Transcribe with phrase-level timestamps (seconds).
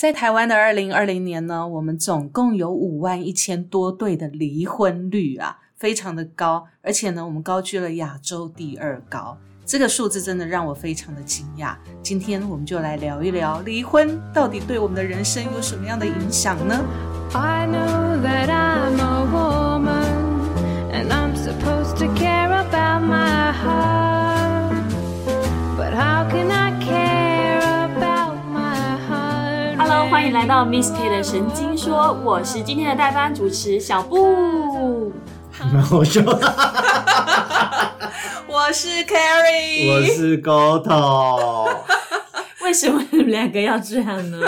[0.00, 9.36] 在台湾的二零二零年呢，我们总共有五万一千多对的离婚率啊，非常的高，而且呢，我们高居了亚洲第二高。
[9.66, 11.76] 这个数字真的让我非常的惊讶。
[12.02, 16.82] 今天我们就来聊一聊离婚到底对我们的人生有什么样的影响呢
[17.34, 18.96] ？I know that I'm
[30.30, 35.12] 迎来到 Miss K 的神经说，我是今天的代班主持小布。
[35.72, 36.20] 蛮好笑，
[38.46, 41.68] 我是 Carrie，我是高头，
[42.62, 44.38] 为什么你们两个要这样呢？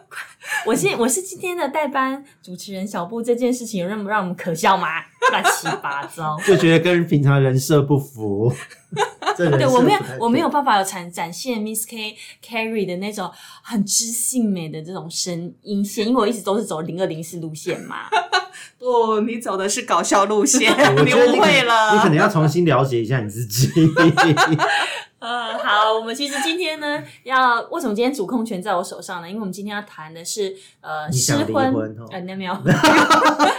[0.64, 4.88] 我现我是今天的代班主持人小布，这件事情有让让我们可笑吗？
[5.30, 6.38] 乱七八糟。
[6.46, 8.52] 就觉得跟平常人设不符。
[9.36, 13.30] 对我没有我没有办法有展展现 Miss K Carrie 的那种
[13.62, 18.08] 很知性美的这种声音线，因为我一直都是走零二零四路线嘛。
[18.78, 20.72] 不，你走的是搞笑路线，
[21.04, 21.92] 你误会了。
[21.94, 23.70] 你可能要重新了解一下你自己。
[25.20, 29.28] 呃，好，我们其实今天呢，要为什么今天主控权在我手上呢？
[29.28, 32.54] 因为我们今天要谈的是呃失婚婚哦，呃，那没有，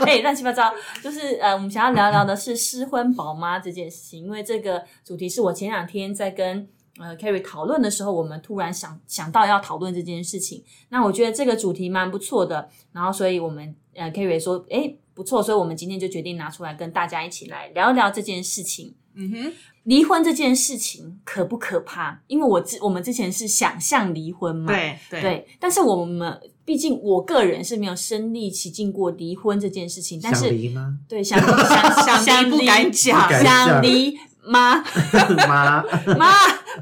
[0.07, 6.67] 哎，乱七八糟，就是呃，我们想要聊聊的是失婚宝妈这件事情，因为这个主题是我前两天在跟。
[6.99, 10.63] 呃，Carrie 讨论的时候，我们突然想想到要讨论这件事情。
[10.89, 18.93] 那我觉得这个主题蛮不错的，然后所以我们呃，Carrie 说，诶，不错，所以我们今天就决定拿出来跟大家一起来聊一聊这件事情。
[19.15, 22.19] 嗯哼，离婚这件事情可不可怕？
[22.27, 30.97] 因为我之我们之前是想象离婚嘛，对对对，但是我们毕竟我个人是没有身历其境过离婚这件事情，但想是离吗？
[31.07, 34.81] 对想想 想离不敢讲想讲离 妈
[35.47, 35.83] 妈，
[36.17, 36.31] 妈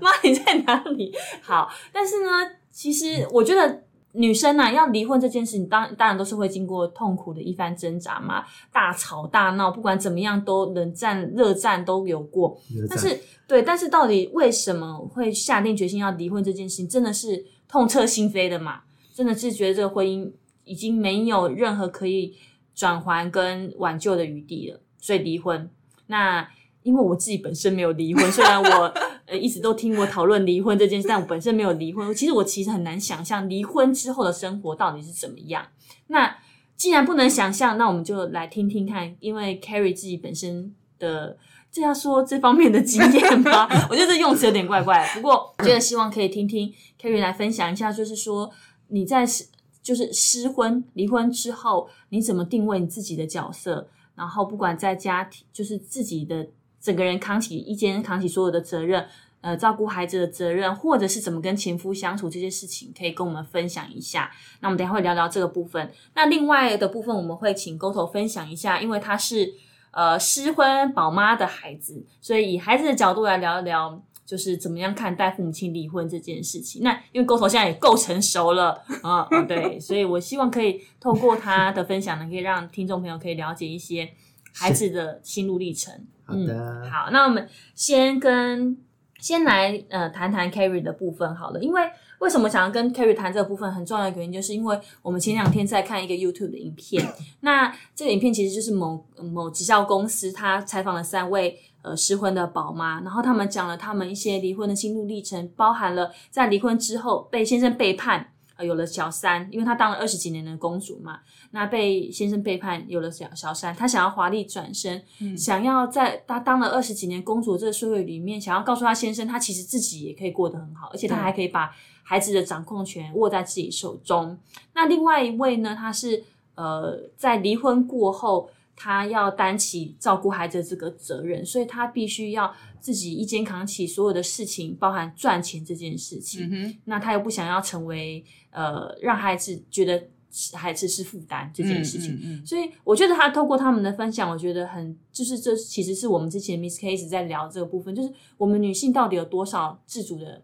[0.01, 1.13] 妈你在哪里？
[1.41, 2.29] 好，但是呢，
[2.71, 3.83] 其实我觉得。
[4.13, 12.59] 女生呐、要离婚这件事情，当当然都是会经过痛苦的一番挣扎嘛，大吵大闹，不管怎么样都冷战、热战都有过。
[12.89, 18.81] 但是对，但是到底为什么会下定决心要离婚这件事情，真的是痛彻心扉的嘛？
[19.13, 20.31] 真的是觉得这个婚姻
[20.63, 22.35] 已经没有任何可以
[22.73, 25.69] 转还跟挽救的余地了，所以离婚。
[26.07, 26.49] 那
[26.89, 28.93] 因为我自己本身没有离婚，虽然我
[29.27, 32.11] 呃一直都听我讨论离婚这件事，但我本身没有离婚。
[32.15, 35.67] 其实我其实很难想象离婚之后的生活到底是怎么样。
[36.07, 36.35] 那
[36.75, 41.37] 既然不能想象，那我们就来听听看，因为 Carrie 自己本身的。
[41.71, 43.67] 这要说这方面的经验吗？
[43.91, 45.07] 我觉得这用词有点怪怪。
[45.13, 48.49] 不过，我觉得希望可以听听 Carrie 来分享一下，就是说
[48.87, 49.45] 你在失
[49.83, 53.87] 就是失婚离婚之后，你怎么定位你自己的角色？
[54.15, 56.47] 然后，不管在家庭，就是自己的
[56.81, 59.05] 整个人扛起一肩扛起所有的责任，
[59.41, 64.31] 呃，照顾孩子的责任，或者是怎么跟前夫相处这些事情，可以跟我们分享一下。
[64.61, 65.91] 那我们等下会聊聊这个部分。
[66.15, 69.53] 那另外的部分，我们会请沟头分享一下，因为他是。
[69.91, 76.83] 呃，失婚宝妈的孩子，所以以孩子的角度来聊一聊，就是怎么样看待父母亲离婚这件事情。
[76.83, 84.07] 那因为沟头现在也够成熟了 啊、对，所以我希望可以透过他的分享呢，可以让听众朋友可以了解一些
[84.53, 86.05] 孩子的心路历程。
[86.31, 88.77] 嗯，好，那我们先跟
[89.19, 91.81] 先来呃谈谈 Carrie 的部分好了，因为
[92.19, 97.05] 为什么想要跟 Carrie 谈这个部分，很重要的原因就是因为我们前两天在看一个 YouTube 的影片，
[97.41, 108.31] 那这个影片其实就是某某直销公司，他采访了三位呃失婚的宝妈，然后他们讲了他们一些离婚的心路历程，包含了在离婚之后被先生背叛。
[108.59, 111.21] 呃，有了小三，因为她当了二十几年的公主嘛，
[111.51, 115.01] 那被先生背叛，有了小小三，她想要华丽转身，
[115.37, 124.37] 想要在她当了二十几年公主的这个社会里面，想要告诉她先生，她其实自己也可以过得很好，而且她对还可以把孩子的掌控权握在自己手中。
[124.73, 126.21] 那另外一位呢，她是
[126.55, 136.49] 呃，在离婚过后，她要担起照顾孩子的这个责任，所以她必须要自己一肩扛起所有的事情，包含赚钱这件事情。
[136.51, 140.07] 嗯，那她又不想要成为呃让孩子觉得
[140.53, 142.13] 孩子是负担这件事情。
[142.15, 150.43] 嗯嗯所以我觉得他透过他们的分享，我觉得很就是这其实是我们之前 Miss K 一直在聊这个部分，就是我们女性到底有多少自主的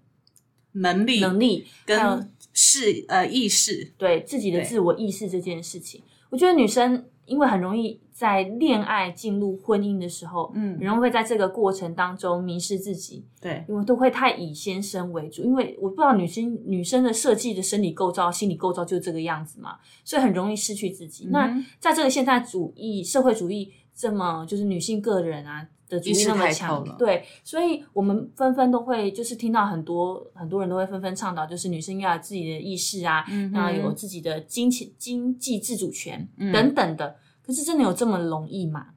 [0.73, 6.01] 能力能力，跟是呃意识，对自己的自我意识这件事情。
[6.29, 15.43] 我觉得女生因为很容易在恋爱进入婚姻的时候，嗯很容易会在这个过程当中迷失自己，对，因为都会太以先生为主。
[15.43, 21.27] 因为我不知道女生女生的设计的生理构造、心理构造就是这个样子嘛，所以很容易失去自己。
[21.31, 21.49] 那
[21.79, 37.15] 在这个现代主义、社会主义这么就是女性个人啊的主义那么强，对，所以我们纷纷都会就是听到很多很多人都会纷纷倡导，就是女生要有自己的意识啊，嗯然后有自己的金钱经济自主权、嗯等等的。
[37.45, 38.87] 可是真的有这么容易吗？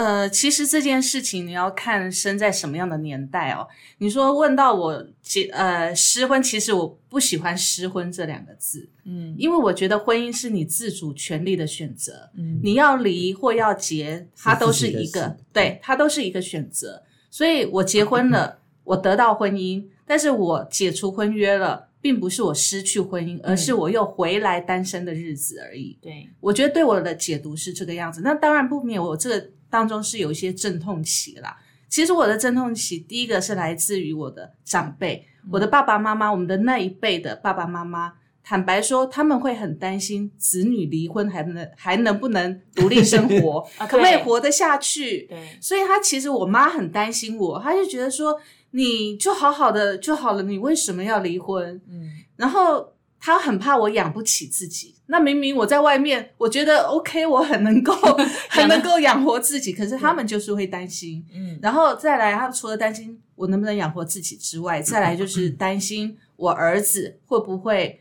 [0.00, 3.68] 呃，其实这件事情你要看生在什么样的年代哦。
[3.98, 17.02] 你说问到我结呃失婚，其实我不喜欢失婚这两个字，嗯因为我觉得婚姻是你自主权利的选择，嗯你要离或要结，它都是一个对，它都是一个选择。
[17.30, 25.98] 所以我结婚了， 我得到婚姻，但是我解除婚约了，并不是我失去婚姻，而是我又回来单身的日子而已。
[26.00, 28.22] 对，我觉得对我的解读是这个样子。
[28.22, 31.56] 那当然不免我这个当中是有一些阵痛期啦。
[31.88, 38.14] 其实我的阵痛期，第一个是来自于我的长辈，我的爸爸妈妈，我们的那一辈的爸爸妈妈。
[38.42, 45.26] 坦白说，他们会很担心子女离婚还能还能不能独立生活， 啊可不可以活得下去？
[45.28, 48.40] 对，所以他其实我妈很担心我，她就觉得说
[48.72, 51.80] 你就好好的就好了，你为什么要离婚？
[51.88, 54.94] 嗯然后他很怕我养不起自己。
[55.06, 57.92] 那明明我在外面，我觉得 OK，我很能够
[58.48, 61.24] 很能够养活自己，可是他们就是会担心。
[61.34, 68.00] 嗯然后再来，他们除了担心我能不能养活自己之外，再来就是 担心我儿子会不会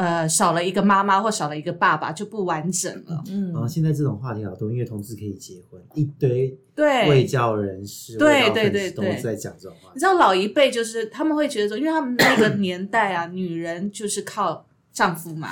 [0.00, 3.22] 呃少了一个妈妈或少了一个爸爸就不完整了。
[3.28, 10.00] 嗯然后现在这种话题好多，因为同志可以结婚，一堆卫对，教人士、对对对都在讲这种话你。
[10.00, 15.50] 知道老一辈就是他们会觉得说，因为他们那个年代啊，女人就是靠丈夫嘛，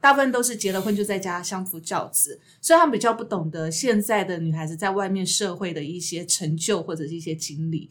[0.00, 7.90] 大部分都是结了婚就在家相夫教子，所以他们比较不懂得现在的女孩子在外面社会的一些成就或者是一些经历。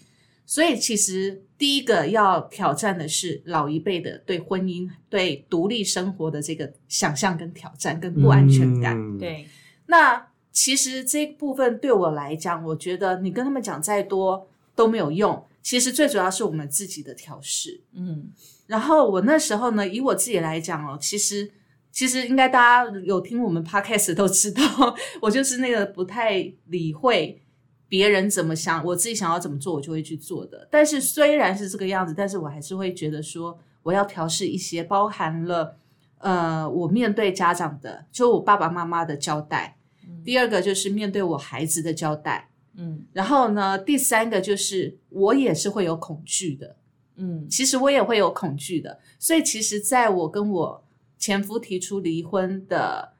[0.50, 8.96] 所以其实第一个要挑战的是老一辈的对婚姻、对独立生活的这个想象跟挑战跟不安全感。
[8.98, 9.46] 嗯，对，
[9.88, 15.46] 那其实这部分对我来讲，我觉得你跟他们讲再多都没有用。
[15.62, 17.82] 其实最主要是我们自己的调试。
[17.94, 18.30] 嗯
[18.68, 21.52] 然后我那时候呢，以我自己来讲哦，其实
[21.92, 24.64] 其实应该大家有听我们 podcast 都知道，
[25.22, 27.42] 我就是那个不太理会
[27.88, 30.68] 别人怎么想，我自己想要怎么做，我就会去做的。
[30.72, 35.78] 但是虽然是这个样子，但是我还是会觉得说，我要调试一些，包含了
[36.18, 39.78] 呃，我面对家长的，就我爸爸妈妈的交代。
[40.24, 46.76] 第二个就是面对我孩子的交代，嗯然后呢，第三个就是我也是会有恐惧的。
[47.16, 50.84] 嗯其实我也会有恐惧的，所以其实在我跟我
[51.18, 53.14] 前夫提出离婚的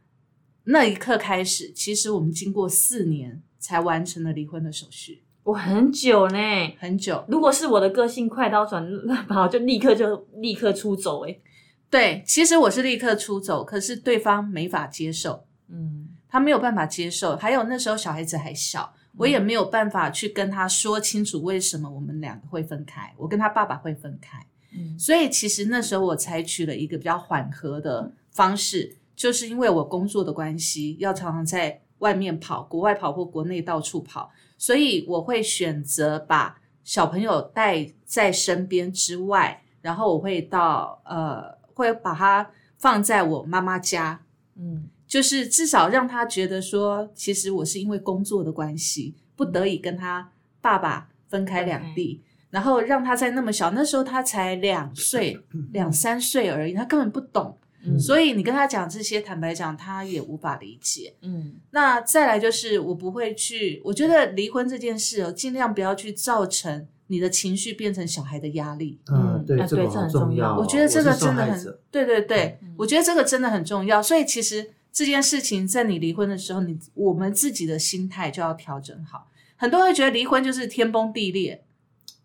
[0.66, 6.38] 那一刻开始，其实我们经过四年才完成了离婚的手续，我很久呢。
[6.80, 7.22] 很久。
[7.28, 11.42] 如果是我的个性快刀斩乱麻，就立刻就立刻出走、欸。
[11.90, 17.36] 对，其实我是立刻出走，可是对方没法接受，嗯他没有办法接受。
[17.36, 24.40] 还有那时候小孩子还小，我也没有办法去跟他说清楚为什么我们两个会分开，我跟他爸爸会分开。
[24.78, 44.22] 嗯所以其实那时候我采取了一个比较缓和的方式，就是因为我工作的关系，要常常在外面跑，国外跑或国内到处跑，所以我会选择把小朋友带在身边之外，然后我会到呃，会把他放在我妈妈家，
[44.56, 44.90] 嗯。
[45.08, 55.40] 就是至少让他觉得说，其实我是因为工作的关系，不得已跟他爸爸分开两地，然后让他在那么小，那时候他才两岁、
[55.72, 61.14] 两三岁而已，他根本不懂，嗯所以你跟他讲这些，坦白讲，他也无法理解。
[61.22, 69.00] 嗯那再来就是，我不会去，我觉得离婚这件事哦，尽量不要去造成你的情绪变成小孩的压力。
[69.12, 70.58] 嗯，对，啊这个好对这很重要重要哦。
[70.60, 74.02] 我觉得这个真的很，对对对，嗯我觉得这个真的很重要。
[74.04, 79.30] 所以其实这件事情在你离婚的时候，你我们自己的心态就要调整好。
[79.56, 81.64] 很多人会觉得离婚就是天崩地裂，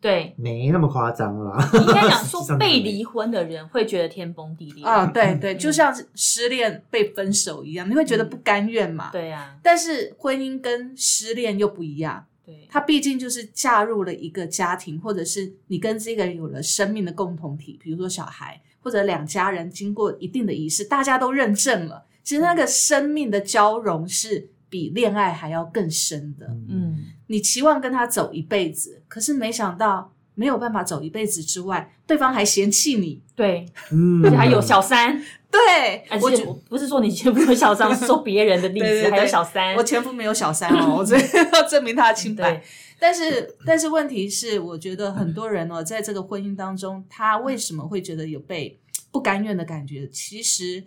[0.03, 1.71] 对，没那么夸张啦。
[1.75, 4.85] 应该讲实说 被离婚的人会觉得天崩地裂。
[4.85, 9.11] 啊、对对，嗯就像是失恋被分手一样，你会觉得不甘愿嘛？。
[9.13, 26.47] 对呀、但是婚姻跟失恋又不一样，对，它毕竟就是嫁入了一个家庭，或者是你跟这个人有了生命的共同体，比如说小孩或者两家人经过一定的仪式，大家都认证了，其实那个生命的交融是比恋爱还要更深的。
[26.71, 33.21] 嗯你期望跟他走一辈子，可是没想到没有办法走一辈子之外，对方还嫌弃你。
[33.37, 39.75] 对，嗯而且还有小三，对，而且我不是说你前夫有小三，是说别人的例子，对对对还有小三。
[39.77, 41.17] 我前夫没有小三哦， 我这
[41.53, 42.63] 要证明他的清白对。
[42.99, 48.79] 但是，但是问题是，我觉得很多人哦，在这个婚姻当中，他为什么会觉得有被
[49.11, 50.09] 不甘愿的感觉？
[50.09, 50.85] 其实，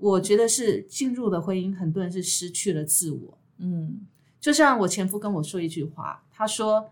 [0.00, 3.38] 我觉得是进入了婚姻，很多人是失去了自我。
[3.58, 4.06] 嗯
[4.40, 6.90] 就像我前夫跟我说一句话，他说：“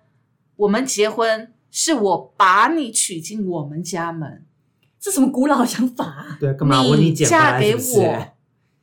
[0.56, 4.44] 我们结婚是我把你娶进我们家门，
[5.00, 6.36] 这什么古老想法啊？
[6.38, 8.28] 对，干嘛问你嫁给来是是我，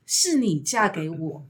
[0.05, 1.45] 是你嫁给我。”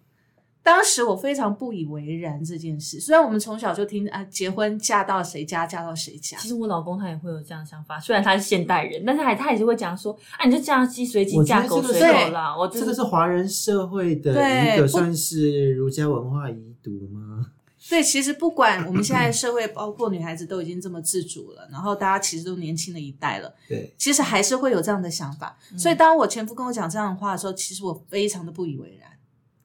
[0.65, 12.57] 当时我非常不以为然这件事，虽然我们从小就听啊，结婚嫁到谁家嫁到谁家其，实我老公他也会有这样的想法，虽然他是现代人，但是还他也是会讲说，啊，你就嫁鸡随鸡，嫁狗随这个狗啦。
[12.57, 17.45] 我就这个是华人社会的一个算是儒家文化遗毒吗？
[17.87, 25.55] 对，其实不管我们现在社会，包括女孩子都已经这么自主了，然后大家其实都年轻的一代了，对，其实还是会有这样的想法。
[25.77, 29.11] 所以当我前夫跟我讲这样的话的时候，其实我非常的不以为然。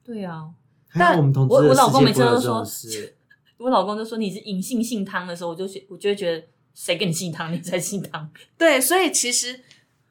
[0.04, 0.50] 对啊，
[0.90, 2.66] 还有我们同我我老公每次都说
[3.58, 8.30] 我老公就说你是隐性性汤的时候，我就觉我就会觉得谁跟你姓汤，你才姓汤。
[8.58, 9.60] 对，所以其实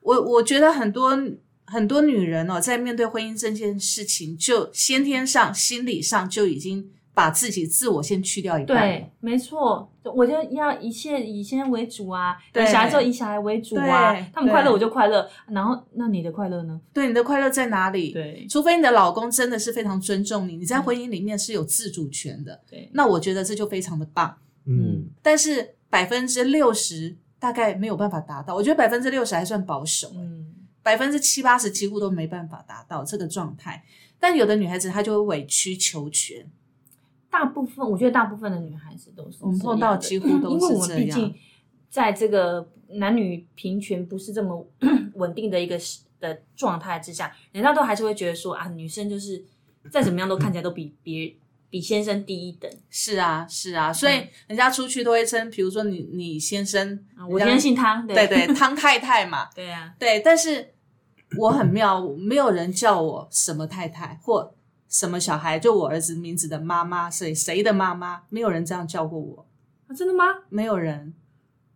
[0.01, 1.17] 我我觉得很多
[1.65, 8.93] 很多女人哦，在面对婚姻这件事情，就先天上、心理上就已经把自己自我先去掉一半了。
[8.93, 16.79] 对，没错，我就要一切以先为主啊，对有小孩之后以小孩为主啊对，他们快乐我就快乐，然后那你的快乐呢？
[16.93, 18.13] 对，你的快乐在哪里？
[18.13, 24.33] 对除非你的老公真的是非常尊重你，你在婚姻里面是有自主权的，对，那我觉得这就非常的棒。
[24.65, 30.45] 嗯，但是百分之六十大概没有办法达到，我觉得百分之六十还算保守，嗯，
[30.81, 33.83] 百分之七八十几乎都没办法达到这个状态。
[34.21, 36.45] 但有的女孩子她就会委曲求全，
[37.29, 41.35] 大部分我觉得大部分的女孩子都是我们碰到几乎都是这样我们毕竟
[41.89, 44.67] 在这个男女平权不是这么
[45.15, 45.79] 稳定的一个
[46.19, 49.43] 的状态之下，人家都还是会觉得说啊，女生就是
[49.89, 51.33] 再怎么样都看起来都比别
[51.69, 54.13] 比先生低一等是啊，是啊，所以
[54.47, 57.27] 人家出去都会称，比如说你你先生，啊。
[57.27, 60.73] 我今天姓汤，对对 汤太太嘛，对啊，对，但是
[61.37, 64.53] 我很妙，没有人叫我什么太太或
[64.89, 69.45] 什么小孩，就我儿子名字的妈妈，谁谁的妈妈，没有人这样叫过我，
[69.87, 70.25] 啊真的吗？
[70.49, 71.13] 没有人。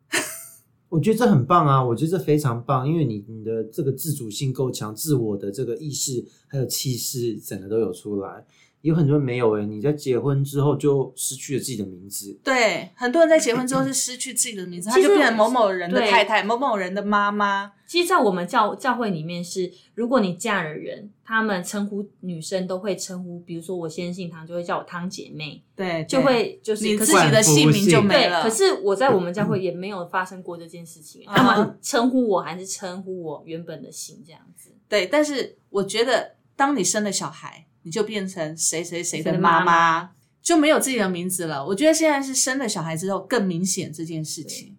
[0.89, 8.45] 我觉得这很棒啊，我觉得这非常棒，因为你你的这个自主性够强，自我的这个意识还有气势，整个都有出来。
[8.81, 12.37] 有很多人没有诶、你在结婚之后就失去了自己的名字。
[12.43, 17.71] 对，很多人在结婚之后是失去自己的名字，他就变成某某人的太太、某某人的妈妈。
[17.93, 28.41] 其实，在我们教教会里面是，如果你嫁了人，他们称呼女生都会称呼，比如说我先姓汤，就会叫我汤姐妹，对，就会就是可是你自己的姓名就没对，了。
[28.41, 34.71] 可是我在我们教会也没有发生过这件事情，嗯他们称呼我还是称呼我原本的姓这样子。
[34.89, 40.09] 对，但是我觉得，当你生了小孩，你就变成谁谁谁谁的妈妈，
[40.41, 41.63] 就没有自己的名字了。
[41.63, 44.72] 我觉得现在是生了小孩之后更明显这件事情。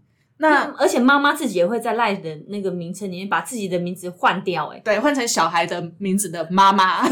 [0.47, 7.09] 那而且妈妈自己也会在赖的那个名称里面把自己的名字换掉、欸，对，换成小孩的名字的妈妈，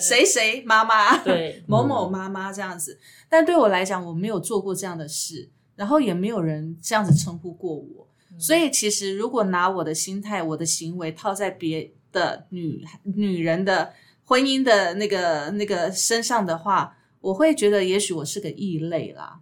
[0.00, 2.98] 谁谁妈妈，对，某某妈妈这样子。
[3.28, 8.08] 但对我来讲，我没有做过这样的事，然后也没有人这样子称呼过我。
[8.36, 13.92] 所以其实如果拿我的心态、我的行为套在别的女女人的
[14.24, 19.38] 婚姻的那个那个身上的话，我会觉得也许我是个异类啦，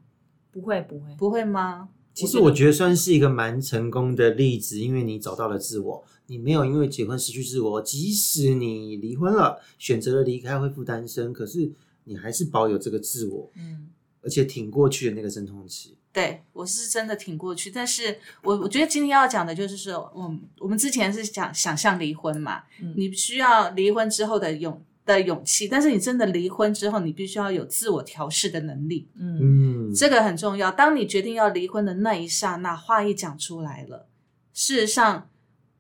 [0.51, 1.89] 不会不会，不会吗？
[2.15, 11.73] 其实我觉得算是一个蛮成功的例子，因为你找到了自我，你没有因为结婚失去自我，即使你离婚了，选择了离开恢复单身，可是
[12.05, 13.89] 你还是保有这个自我，嗯，
[14.23, 15.97] 而且挺过去的那个阵痛期。
[16.13, 30.71] 对我是真的挺过去，但是我我觉得今天要讲的就是说，我们我们之前是讲想象离婚嘛，嗯你需要离婚之后的勇的勇气，但是你真的离婚之后，你必须要有自我调试的能力，嗯，嗯，这个很重要。
[30.71, 34.09] 当你决定要离婚的那一刹那，话一讲出来了，
[34.53, 35.29] 事实上，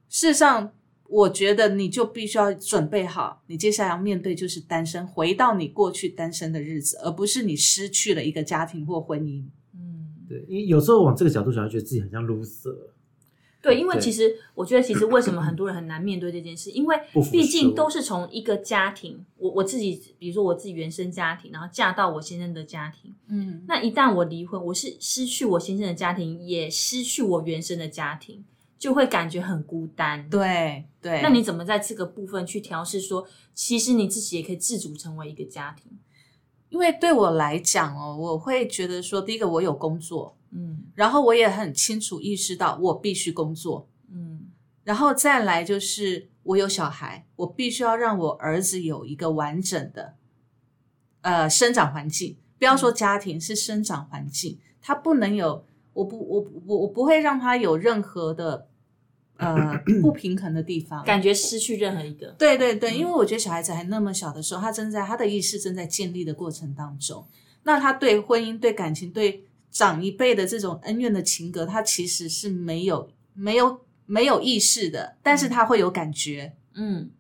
[0.08, 0.72] 事实上，
[1.08, 9.44] 我觉得你就必须要准备好，你接下来要面对就是单身，回到你过去单身的日子，而不是你失去了一个家庭或婚姻。
[9.74, 12.76] 嗯，对，因为有时候往这个角度想，会觉得自己很像 loser。
[13.62, 16.96] 对，因为其实我觉得，其实为什么很多人很难面对这件事，因为
[17.30, 28.44] 毕竟都是从一个家庭，我我自己，比如说我自己原生家庭，然后嫁到我先生的家庭，嗯，那一旦我离婚，我是失去我先生的家庭，也失去我原生的家庭，
[28.80, 31.20] 就会感觉很孤单。，对对。
[31.22, 35.92] 那你怎么在这个部分去调试说其实你自己也可以自主成为一个家庭？
[36.68, 40.84] 因为对我来讲哦，我会觉得说，第一个我有工作，嗯。
[40.94, 44.46] 然后我也很清楚意识到我必须工作，嗯。
[44.84, 50.16] 然后再来就是我有小孩，我必须要让我儿子有一个完整的
[51.20, 58.66] 呃生长环境，不要说家庭，是生长环境，他不能有，我不我我我不会让他有任何的
[59.36, 62.32] 呃 不平衡的地方，感觉失去任何一个。
[62.32, 67.24] 对对对，因为我觉得小孩子还那么小的时候，他正在他的意识正在建立的过程当中，
[67.62, 77.10] 那他对婚姻、对感情、对长一辈的这种恩怨的情格，他其实是没有没有没有意识的，但是他会有感觉，嗯，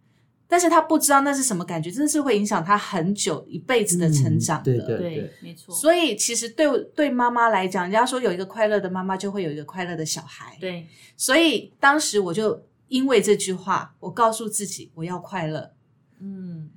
[0.46, 4.70] 但是他不知道那是什么感觉，真的是会影响他很久一辈子的成长的。
[4.70, 10.56] 嗯对对对，没错，所以其实对对妈妈来讲，人家说有一个快乐的妈妈，就会有一个快乐的小孩。
[10.60, 15.72] 对，所以当时我就因为这句话，我告诉自己我要快乐。
[16.20, 16.68] 嗯，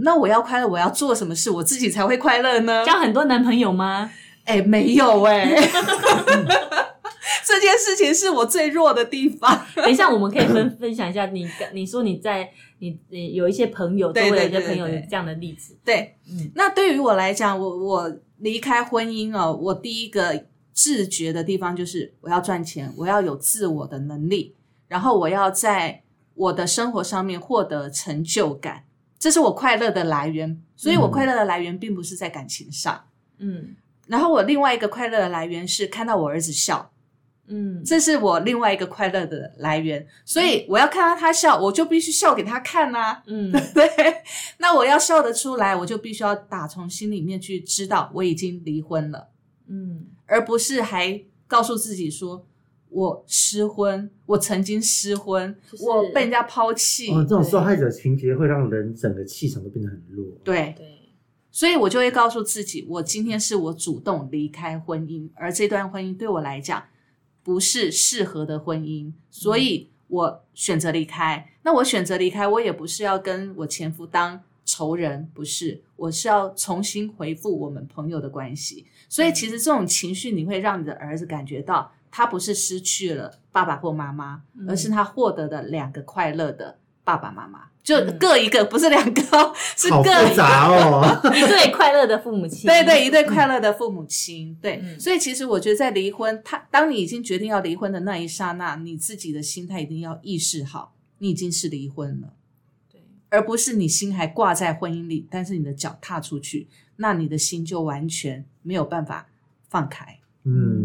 [0.00, 2.84] 那我要快乐，我要做什么事，我自己才会快乐呢？
[2.84, 4.10] 交很多男朋友吗？
[4.44, 5.48] 哎，没有 哎、
[7.44, 9.64] 这件事情是我最弱的地方。
[9.76, 24.56] 等一下，我们可以分分享一下你你说你在你你有一些朋友，周围有一些朋友有这样的例子，对，嗯那对于我来讲，我我离开婚姻哦，我第一个自觉的地方就是我要赚钱，我要有自我的能力，
[24.88, 26.02] 然后我要在
[26.34, 28.84] 我的生活上面获得成就感，
[29.18, 30.60] 这是我快乐的来源。
[30.74, 33.04] 所以，我嗯快乐的来源并不是在感情上。
[33.38, 33.76] 嗯
[34.12, 36.92] 然后，我另外一个快乐的来源是看到我儿子笑，
[37.46, 40.06] 嗯，这是我另外一个快乐的来源。
[40.26, 43.22] 所以，我要看到他笑，我就必须笑给他看啊。
[43.26, 43.50] 嗯。
[43.72, 43.88] 对，
[44.58, 49.28] 那我要笑得出来，我就必须要打从心里面去知道我已经离婚了，
[49.66, 50.08] 嗯。
[50.26, 52.44] 而不是还告诉自己说
[52.90, 57.10] 我失婚，我曾经失婚，就是我被人家抛弃。
[57.10, 60.26] 哦，这种受害者情节会让人整个气场都变得很弱。
[60.44, 60.91] 对，对，
[61.52, 66.82] 所以我就会告诉自己，我今天是我主动离开婚姻，而这段婚姻对我来讲
[67.44, 71.52] 不是适合的婚姻，所以我选择离开。
[71.62, 78.86] 那我选择离开，我也不是要跟我前夫当仇人，不是，我是要重新回复我们朋友的关系。
[79.08, 88.18] 所以其实这种情绪，你会让你的儿子感觉到，他不是失去了爸爸或妈妈，嗯而是他获得的两个快乐的爸爸妈妈，就嗯。
[88.18, 91.20] 各一个，不是两个哦， 是好各复杂哦。
[91.34, 94.98] 一对快乐的父母亲，对对，一对快乐的父母亲，对，嗯。
[94.98, 102.34] 所以其实我觉得在离婚，他当你已经决定要离婚的那一刹那，你自己的心态一定要意识好，你已经是离婚了，
[102.90, 109.28] 对，而不是你心还挂在婚姻里，但是你的脚踏出去，那你的心就完全没有办法
[109.68, 110.18] 放开。
[110.44, 110.81] 嗯，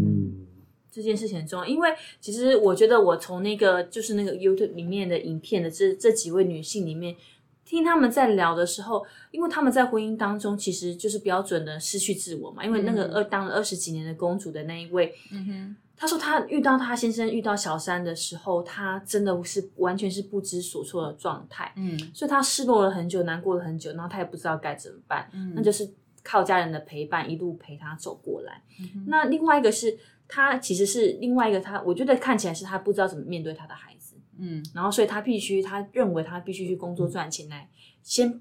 [0.98, 7.16] 这件事情很重要，因为其实我觉得我从那个就是那个 YouTube 里面的影片的这这几位女性里面，
[7.64, 21.98] 听他们在聊的时候，因为他们在婚姻当中其实就是标准的失去自我嘛，因为那个嗯二当了二十几年的公主的那一位，嗯哼，她说她遇到她先生遇到小三的时候，她真的是完全是不知所措的状态，嗯。
[22.14, 25.54] 所以她失落了很久，难过了很久，然后她也不知道该怎么办，嗯。
[25.56, 25.90] 那就是
[26.24, 28.62] 靠家人的陪伴一路陪她走过来。
[28.80, 34.64] 嗯那另外一个是他其实是另外一个他，我觉得看起来是他不知道怎么面对他的孩子，嗯。
[34.74, 37.70] 然后所以他必须他认为他必须去工作赚钱来
[38.04, 38.40] 先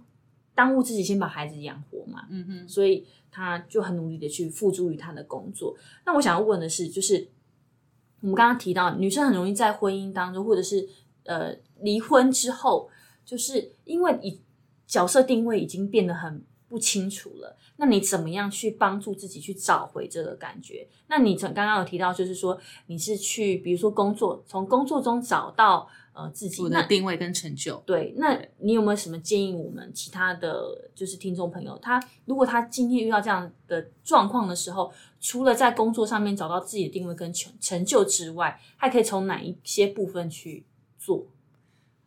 [0.55, 5.77] 当务之急先把孩子养活嘛，嗯哼，所以他就很努力的去付诸于他的工作。
[6.05, 7.29] 那我想要问的是，就是
[8.21, 10.89] 我们刚刚提到女生很容易在婚姻当中，或者是
[11.25, 12.89] 呃离婚之后，
[13.25, 14.41] 就是因为以
[14.87, 17.57] 角色定位已经变得很不清楚了。
[17.77, 20.87] 那你怎么样去帮助自己去找回这个感觉？
[21.09, 27.77] 那你从刚刚有提到，就是说你是去，比如说工作，从工作中找到呃自己，我的定位跟成就。
[27.87, 31.79] 对，那你有没有什么建议我们其他的就是听众朋友？
[31.83, 40.65] 他如果他今天遇到这样的状况的时候，除了在工作上面找到自己的定位跟成成就之外，还可以从哪一些部分去
[40.99, 41.27] 做？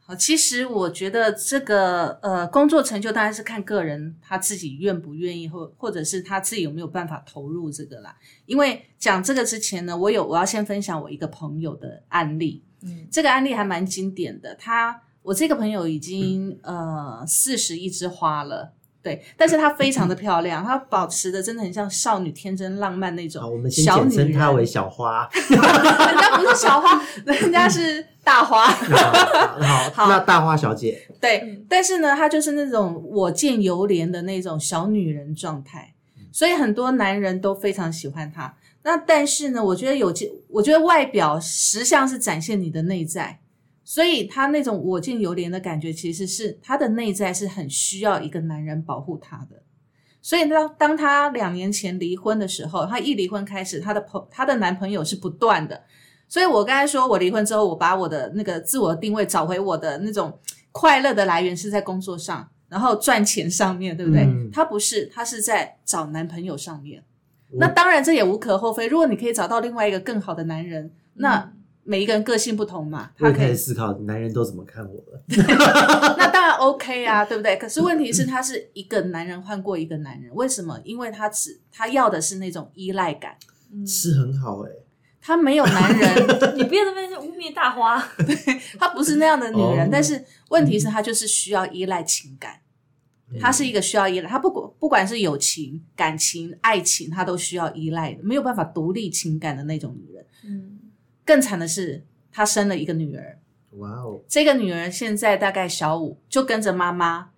[0.09, 8.17] 好，其实我觉得这个呃工作成就当然是看个人他自己愿不愿意，或或者是他自己有没有办法投入这个啦。
[8.47, 14.55] 因为讲这个之前呢，我有我要先分享我一个朋友的案例，嗯这个案例还蛮经典的。
[14.55, 18.73] 他我这个朋友已经呃四十一枝花了。
[19.01, 25.29] 对，但是她非常的漂亮，她保持的真的很像少女天真浪漫那种好，我们先简称她为小花。
[25.33, 28.65] 人家不是小花，人家是大花。
[28.67, 35.93] 好，好那大花小姐，对嗯，但是呢，她就是那种我见犹怜的那种小女人状态，
[36.31, 38.53] 所以很多男人都非常喜欢她。
[38.83, 43.39] 那但是呢，我觉得有件，我觉得外表实相是展现你的内在，
[43.89, 49.63] 所以她那种我见犹怜的感觉，其实是她的内在是很需要一个男人保护她的。
[50.21, 55.81] 所以当当她两年前离婚的时候，她一离婚开始，她的朋她的男朋友是不断的。
[56.27, 60.37] 所以我刚才说我离婚之后，我把我的那个自我定位找回我的那种
[60.71, 64.21] 快乐的来源是在工作上，然后赚钱上面，对不对？
[64.21, 67.03] 嗯他不是，他是在找男朋友上面。
[67.53, 68.85] 那当然这也无可厚非。
[68.85, 71.51] 如果你可以找到另外一个更好的男人，那
[71.83, 75.23] 每一个人个性不同嘛，他可以开始思考男人都怎么看我了。
[76.17, 77.57] 那当然 OK 啊，对不对？
[77.57, 80.79] 可是问题是，他是一个男人换过一个男人，为什么？
[80.83, 83.37] 因为他只他要的是那种依赖感，
[83.73, 84.69] 嗯吃很好哎、
[85.21, 87.99] 她没有男人， 你不要在那边污蔑大花。
[88.79, 92.59] 她不是那样的女人，哦但是问题是她就是需要依赖情感。
[93.39, 100.25] 她是一个需要依赖，她不管不管是友情、感情、爱情，她都需要依赖的，没有办法独立情感的那种女人。
[100.45, 100.79] 嗯，
[101.29, 103.37] 更惨的是，她生了一个女儿，
[103.73, 107.29] 哇哦，这个女儿现在大概小五，就跟着妈妈。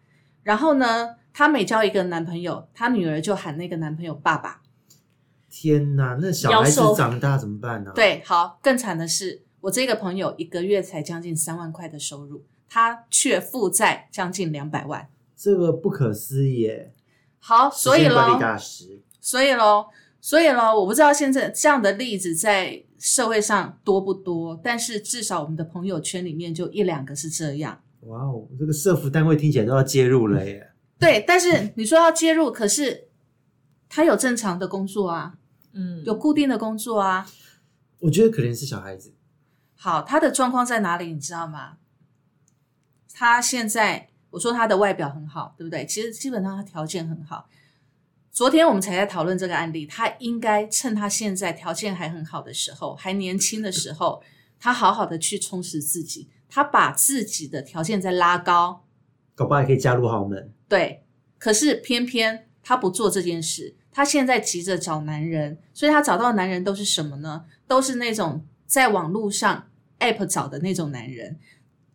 [0.43, 4.62] 然后呢，她每交一个男朋友，她女儿就喊那个男朋友爸爸。
[5.49, 15.10] 天哪，那小孩子长大怎么办呢、，对，好，更惨的是，我这个朋友一个月才将近三万块的收入，他却负债将近两百万。
[15.36, 16.93] 这个不可思议耶！
[17.39, 18.39] 好，所以喽，
[19.19, 19.88] 所以喽，
[20.21, 27.81] 所以喽，我不知道现在这样的例子在社会上多不多，但是至少我们的朋友圈里面就一两个是这样。
[28.01, 30.71] 哇哦，这个社服单位听起来都要介入了耶。
[30.99, 33.07] 对，但是你说要介入，可是
[33.89, 35.33] 他有正常的工作啊，
[35.73, 37.27] 嗯，有固定的工作啊。
[38.01, 39.11] 我觉得可能是小孩子，
[39.75, 41.11] 好，他的状况在哪里？
[41.11, 41.77] 你知道吗？
[43.11, 45.87] 他现在我说他的外表很好，对不对？
[45.87, 47.49] 其实基本上他条件很好。
[48.31, 54.23] 昨天我们才在讨论这个案例，他应该趁他现在条件还很好的时候，还年轻的时候，
[54.57, 58.85] 他好好的去充实自己，他把自己的条件再拉高，
[59.35, 60.51] 搞不好也可以加入豪门。
[60.67, 61.03] 对。
[61.37, 67.45] 可是偏偏他不做这件事，他现在急着找男人，所以他找到的男人都是什么呢？
[67.67, 69.67] 都是那种在网络上
[69.99, 71.39] app 找的那种男人。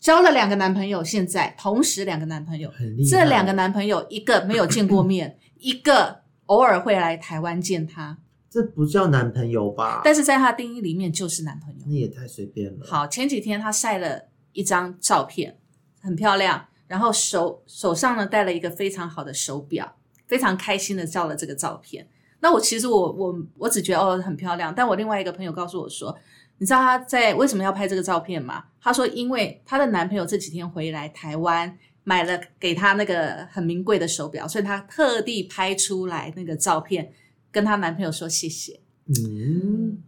[0.01, 2.71] 交了两个男朋友，现在同时两个男朋友。
[3.09, 8.19] 这两个男朋友一个没有见过面， 一个偶尔会来台湾见他，
[8.51, 10.01] 这不叫男朋友吧？
[10.05, 11.81] 但是在他定义里面就是男朋友。
[11.87, 15.59] 那也太随便了。，好，前几天他晒了一张照片，
[16.01, 22.09] 很漂亮，然后手手上呢戴了一个非常好的手表，非常开心的照了这个照片。
[22.41, 26.17] 那我其实我我我只觉得哦很漂亮，但我另外一个朋友告诉我说，
[26.59, 28.65] 你知道他在为什么要拍这个照片吗？
[28.81, 31.77] 他说因为她的男朋友这几天回来台湾。
[32.09, 37.13] 买了给她那个很名贵的手表，所以她特地拍出来那个照片，
[37.51, 38.79] 跟她男朋友说谢谢。
[39.09, 39.99] 嗯，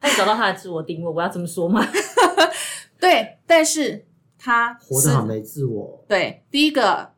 [0.00, 1.86] 她找到她的自我定位，我要这么说吗？
[2.98, 4.04] 对，但是
[4.36, 6.04] 她活得很没自我。
[6.08, 7.12] 对，第一个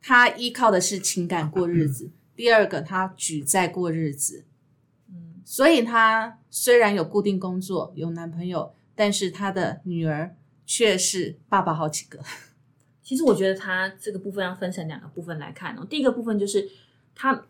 [0.00, 4.46] 她依靠的是情感过日子，第二个她举债过日子，
[5.10, 12.20] 嗯，所以她虽然有固定工作，有男朋友，但是她的女儿却是爸爸好几个。
[13.04, 15.86] 其实我觉得他这个部分要分成两个部分来看哦。
[15.88, 16.68] 第一个部分就是
[17.14, 17.44] 他，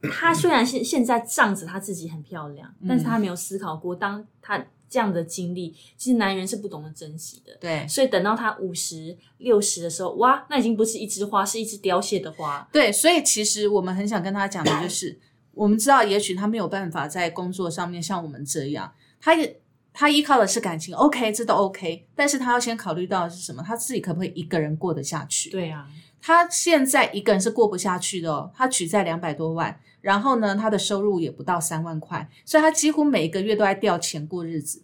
[0.00, 7.56] 他虽然现现在仗着他自己很漂亮，嗯但是他没有思考过，当他这样的经历，其实男人是不懂得珍惜的。
[7.60, 12.66] 对所以等到他五十六十的时候，哇，那已经不是一枝花，是一枝凋谢的花。
[12.72, 15.18] 对，所以其实我们很想跟他讲的就是，
[15.52, 19.60] 我们知道，也许他没有办法在工作上面像我们这样，他也
[19.98, 23.62] 他依靠的是感情，OK，这都 OK，但是他要先考虑到的是什么？
[23.62, 25.48] 他自己可不可以一个人过得下去？
[25.48, 25.88] 对啊，
[26.20, 34.82] 他现在一个人是过不下去的哦，他举债两百多万，然后呢，他的收入也不到三万块，所以他几乎每一个月都在掉钱过日子。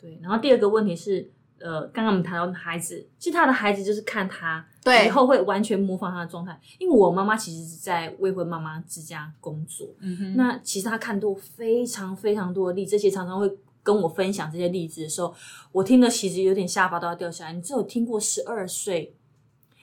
[0.00, 0.16] 对。
[0.22, 6.56] 然后第二个问题是，呃，刚刚我们谈到孩子，其实他的孩子就是看他对以后会完全模仿他的状态。
[6.78, 13.50] 因为我妈妈其实是在未婚妈妈之家工作，嗯哼那其实他看多非常非常多的例子，这些常常会
[13.82, 15.34] 跟我分享这些例子的时候，
[15.72, 17.52] 我听了其实有点下巴都要掉下来。
[17.52, 19.14] 你只有听过十二岁，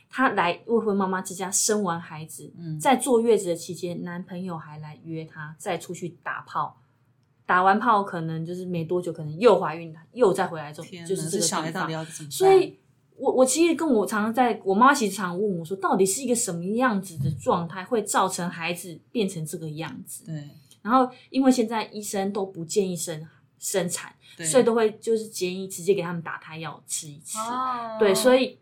[0.10, 6.80] 她来未婚妈妈之家生完孩子，嗯在坐月子的期间，男朋友还来约她再出去打炮。
[7.46, 12.32] 打完炮可能就是没多久，可能又怀孕了，又再回来之后天，哪，就是这个小孩到地方底要怎么办？
[12.32, 12.78] 所以
[13.16, 20.26] 我我其实跟我常常在我妈其实常问我说，到底是一个什么样子的状态会造成孩子变成这个样子？
[20.26, 20.50] 对
[20.82, 23.26] 然后因为现在医生都不建议生
[23.60, 27.38] 生产，所以都会就是建议直接给他们打胎药吃一次。
[27.40, 28.60] 哦对，所以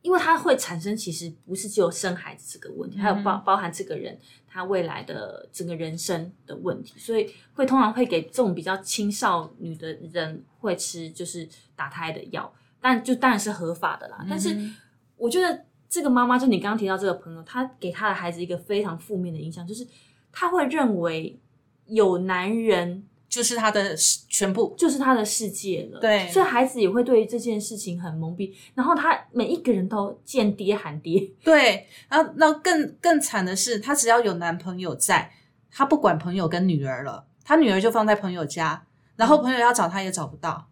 [0.00, 14.26] 因为它会产生，其实不是只有生孩子这个问题，还有包嗯包含这个人他未来的整个人生的问题，所以会通常会给这种比较青少女的人会吃就是打胎的药，但就当然是合法的啦。
[14.28, 14.74] 但是嗯
[15.16, 19.86] 我觉得这个妈妈，就你刚刚提到这个朋友，她给她的孩子一个非常负面的影响，就是
[20.32, 21.38] 她会认为
[21.86, 23.96] 有男人就是他的
[24.28, 24.74] 全部。
[24.76, 25.98] 就是他的世界了。
[25.98, 31.18] 对所以孩子也会对这件事情很懵逼，然后他每一个人都见爹喊爹。
[31.42, 35.32] 对，然后那更更惨的是，他只要有男朋友在，
[35.70, 38.84] 他不管朋友跟女儿了，他女儿就放在朋友家，
[39.16, 40.68] 然后朋友要找他也找不到。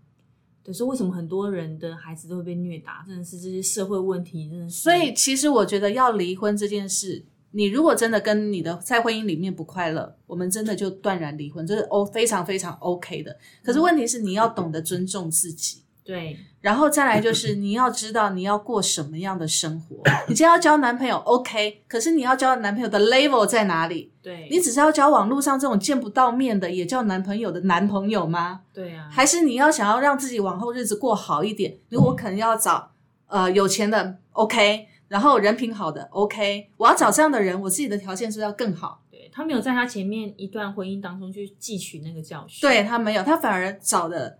[0.62, 3.02] 对，所以为什么很多人的孩子都会被虐打？
[3.08, 4.82] 真的是这些社会问题，真的是。
[4.82, 13.36] 所以其实我觉得要离婚这件事，你如果真的跟你的在婚姻里面不快乐，我们真的就断然离婚，这是 O 非常非常 OK 的。
[13.62, 19.96] 可是问题是你要懂得尊重自己，对， 然后再来就是你要知道你要过什么样的生活。
[20.28, 24.12] 你今天要交男朋友 OK，可是你要交男朋友的 level 在哪里？
[24.22, 28.60] 对，你只是要交网络上这种见不到面的也叫男朋友的男朋友吗？
[28.72, 31.76] 对啊，还是你要想要让自己往后日子过好一点？
[31.88, 32.92] 如果我可能要找
[33.26, 39.02] 呃有钱的 OK，然后人品好的 OK，我要找这样的人，我自己的条件是不是要更好？
[39.10, 42.60] 对他没有在他前面一段婚姻当中去汲取那个教训。
[42.60, 44.38] 对他没有，他反而找的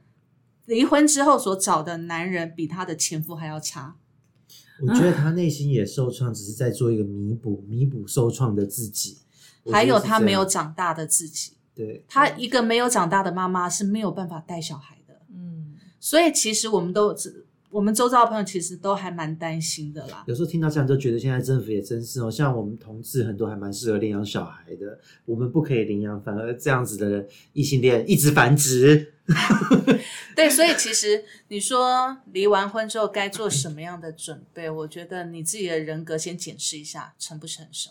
[0.66, 3.96] 离婚之后所找的男人比他的前夫还要差。
[4.80, 9.18] 我觉得他内心也受创，只是在做一个弥补，弥补受创的自己。
[9.72, 15.20] 还有他没有长大的自己，对，他一个没有长大的妈妈是没有办法带小孩的。
[15.35, 17.12] 嗯，所以其实我们都，
[17.70, 20.24] 我们周遭的朋友其实都还蛮担心的啦。
[20.26, 29.14] 有时候听到这样，就觉得现在政府也真是哦，像我们同志很多还蛮适合领养小孩的，我们不可以领养，反而这样子的异性恋一直繁殖。
[30.35, 34.68] 对，所以其实你说离完婚之后该做什么样的准备？
[34.68, 37.90] 我觉得你自己的人格先检视一下，成不成熟。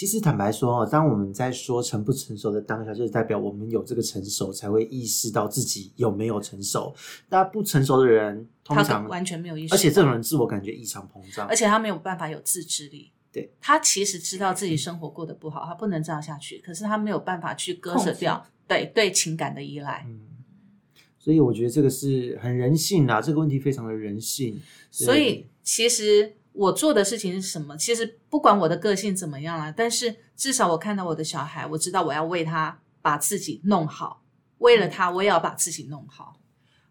[0.00, 6.94] 其实坦白说哦，当我们在说成不成熟的当下，就是代表我们有这个成熟，才会意识到自己有没有成熟。
[7.28, 11.54] 大家不成熟的人，通常完全没有意识，而且这种人自我感觉异常膨胀而。
[11.54, 13.12] 且他没有办法有自制力。
[13.30, 20.06] 对，他其实知道自己生活过得不好，他不能这样下去，可是他没有办法去割舍掉对对情感的依赖。
[20.08, 20.20] 嗯，
[21.18, 24.58] 所以我觉得这个是很人性啦，这个问题非常的人性。
[24.90, 27.76] 所以其实我做的事情是什么？
[27.76, 34.22] 其实不管我的个性怎么样啦，但是至少我看到我的小孩，我知道我要为他把自己弄好，
[34.58, 36.36] 为了他，我也要把自己弄好。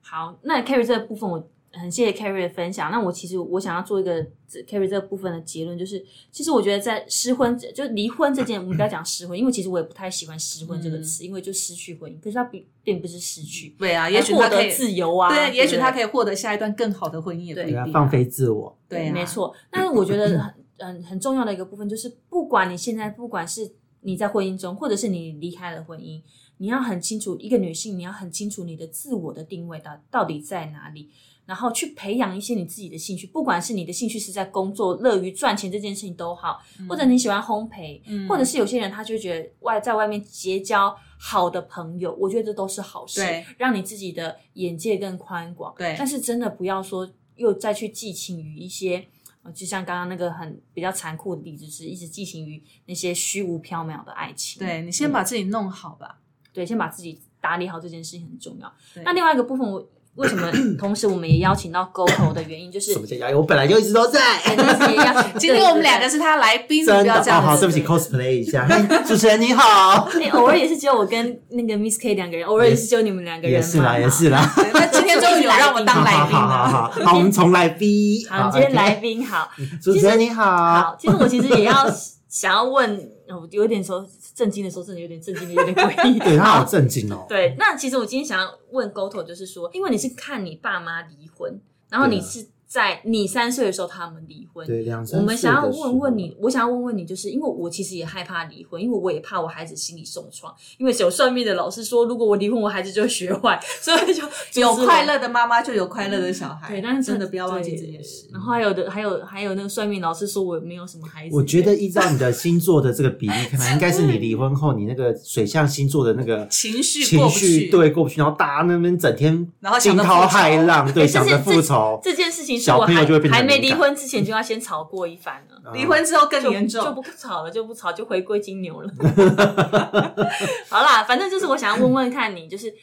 [0.02, 2.92] 好，那 Carry 这个部分我很谢谢 Carry 的分享。
[2.92, 16.10] 那我其实我想要做一个这 Carry 这个部分的结论，就是其实我觉得在失婚就离婚这件，我们不要讲失婚，因为其实我也不太喜欢失婚这个词，因为就失去婚姻，可是它并并不是失去，对啊，也许获得他可以自由啊，对，也许他可以。
[16.10, 17.86] 获得下一段更好的婚姻，也不一对定啊。
[17.86, 18.76] 给他放飞自我。
[18.88, 19.24] 对啊，没。
[19.24, 19.56] 错。
[19.70, 26.20] 但是我觉得很嗯很重要的一个部分就是，不管你现在不管是你在婚姻中，或者是你离开了婚姻，
[26.58, 31.12] 你要很清楚一个女性，你要很清楚你的自我的定位到到底在哪里。
[31.50, 43.22] 然后去培养一些你自己的兴趣，不管是你的兴趣是在工作、乐于赚钱这件事情都好，或者你喜欢烘焙，嗯或者是有些人他就觉得外在外面结交好的朋友，我觉得这都是好事，
[43.58, 45.74] 让你自己的眼界更宽广。
[45.76, 49.08] 对但是真的不要说又再去寄情于一些，
[49.42, 54.60] 呃就像刚刚那个很比较残酷的例子，是一直寄情于那些虚无缥缈的爱情。
[54.60, 56.20] 对你先把自己弄好吧。
[56.52, 58.74] 对，先把自己打理好这件事情很重要。
[59.04, 59.88] 那另外一个部分，我
[60.20, 63.34] 为什么 同时我们也邀请到沟头的原因，就是什么叫压抑？
[63.34, 64.20] 我本来就一直都在。
[64.46, 68.68] 对但是也邀请 今天我们两个是他来宾，你真的不要这样好，对不起，cosplay 一下。
[68.68, 68.76] 嘿
[69.08, 73.66] 主持人你好，哎、偶尔也是只有我跟那个 Miss K 两个人，偶尔也是只有你们两个人嘛。
[73.66, 74.54] 也是啦，也是啦。
[74.58, 76.94] 对那今天终于有让我当来宾好好好了。
[76.96, 78.28] 好好，我们重来 B。
[78.30, 79.50] 好，今天 OK 来宾好。
[79.82, 80.98] 主持人你好好，。
[81.00, 81.74] 其实我其实也要
[82.28, 86.20] 想要问，我有点说震惊的时候，真的有点震惊的，有点诡异。
[86.20, 87.26] 对他好震惊哦。
[87.30, 104.24] 对，那其实我今天想要问 Goto，就是说，因为你是看你爸妈离婚，然后你是在你三岁的时候他们离婚，对，两三我们想要问问你，我想要问问你，就是因为我其实也害怕离婚，因为我也怕我孩子心理受创，因为有算命的老师说，如果我离婚，我孩子就会学坏，所以就
[104.62, 106.70] 有快乐的妈妈就有快乐的小孩。
[106.70, 108.28] 对，但是真的不要忘记这件事。
[108.32, 122.00] 然后还有的，还有还有那个算命老师说我没有什么孩子，我觉得依照你的星座的这个比例看来， 应该是你离婚后你那个水象星座的那个情绪情绪对过不去，然后大家那边整天然后惊涛骇浪，对，哎想着复仇。
[122.04, 125.60] 这件事情是我还小朋友就会变得还没离婚之前就要先吵过一番了。
[125.74, 128.92] 离婚之后更就严重，就不吵了，就不吵，就回归金牛了。
[130.70, 132.74] 好啦，反正就是我想要问问看你，就是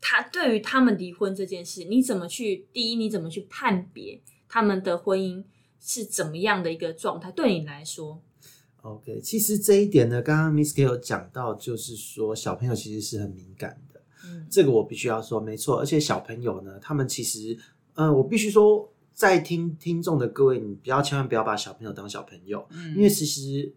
[0.00, 2.66] 他对于他们离婚这件事，你怎么去？
[2.72, 5.44] 第一，你怎么去判别他们的婚姻
[5.80, 7.30] 是怎么样的一个状态？
[7.32, 8.20] 对你来说
[8.82, 15.78] ，OK，其实这一点呢，刚刚 Miss K 有讲到，就是说小朋友其实是很敏感的，嗯这个我必须要说，没错。
[15.78, 17.56] 而且小朋友呢，他们其实，
[17.94, 23.70] 嗯、我必须说，在听听众的各位，你不要千万不要把小朋友当小朋友，嗯因为其实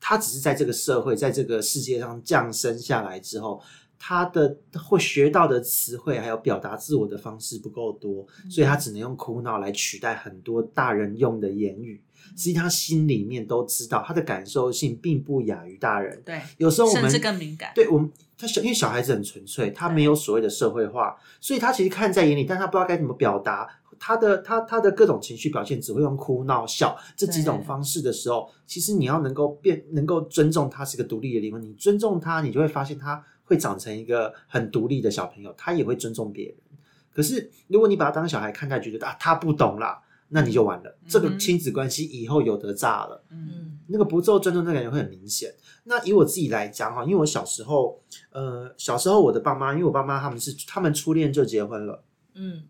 [0.00, 3.60] 他只是在这个社会，在这个世界上降生下来之后，
[3.98, 12.00] 他的会学到的词汇还有表达自我的方式不够多，所以他只能用哭闹来取代很多大人用的言语。
[12.34, 16.22] 实际他心里面都知道，他的感受性并不亚于大人。
[16.24, 17.70] 对，有时候我们甚至更敏感。
[17.74, 36.56] 对我们，他小因为小孩子很纯粹，他没有所谓的社会化，所以他其实看在眼里，但他不知道该怎么表达，他的他他的各种情绪表现只会用哭闹笑这几种方式的时候，其实你要能够变能够尊重他是个独立的灵魂，你尊重他，你就会发现他会长成一个很独立的小朋友，他也会尊重别人。
[37.12, 43.24] 可是如果你把他当小孩看待，觉得啊他不懂啦，那你就完了，这个嗯亲子关系以后有得炸了。
[43.30, 45.54] 嗯嗯那个不受尊重那个人会很明显。
[45.84, 52.02] 那以我自己来讲哈，因为我小时候，呃，小时候我的爸妈，因为我爸妈他们是他们初恋就结婚了。
[52.34, 52.64] 嗯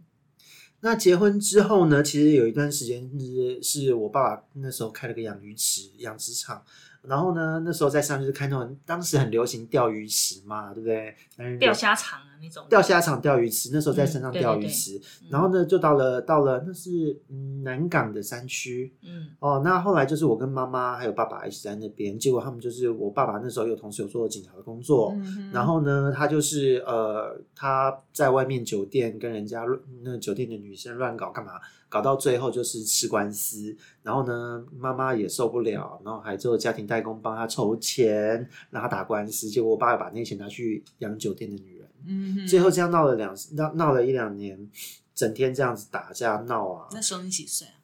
[0.80, 6.62] 那结婚之后呢，其实有一段时间是是我爸爸那时候开了个养鱼池、养殖场，
[7.08, 11.58] 然后呢，那时候在上就是看那种当时很流行钓鱼池嘛，对不对？
[11.58, 19.28] 钓虾场啊那种，钓虾场、钓鱼池，那时候在山上嗯对对对钓鱼池，嗯然后呢，就到了到了那是嗯南港的山区，嗯。
[19.38, 31.52] 哦，那后来就是我跟妈妈还有爸爸一起在那边，结果他们就是我爸爸那时候有同时有做警察的工作，嗯然后呢，他就是呃他在外面酒店跟人家乱那酒店的女生乱搞干嘛，
[31.96, 44.70] 搞到最后就是吃官司，然后呢妈妈也受不了，然后还做家庭代工帮他筹钱，让他打官司，结果我爸爸把那些钱拿去养酒店的女人，嗯最后这样闹了两闹闹了一两年，
[45.14, 47.80] 整天这样子打架闹啊，那时候你几岁啊？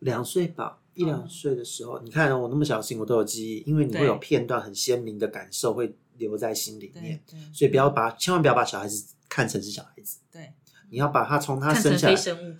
[0.00, 7.18] 两岁吧，一两岁的时候，你看我那么小心，我都有记忆，因为你会有片段很鲜明的感受会留在心里面
[7.54, 7.88] 所以不要。
[7.88, 10.52] 把千万不要把小孩子看成是小孩子，对，
[10.90, 12.54] 你要把他从他生下来，生物，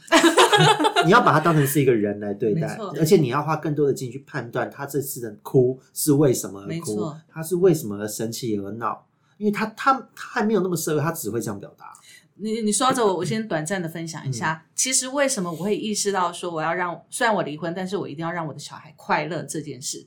[1.07, 9.07] 你要把他当成是一个人来对待，而且你要花更多的精力去判断他这次的哭是为什么而哭他是为什么而生气而闹，
[9.39, 11.93] 因为他他他还没有那么社会，他只会这样表达。
[12.39, 14.71] 你你说着，我我先短暂的分享一下，嗯。
[14.75, 20.07] 其实为什么我会意识到说我要让，虽然我离婚，但是我一定要让我的小孩快乐这件事，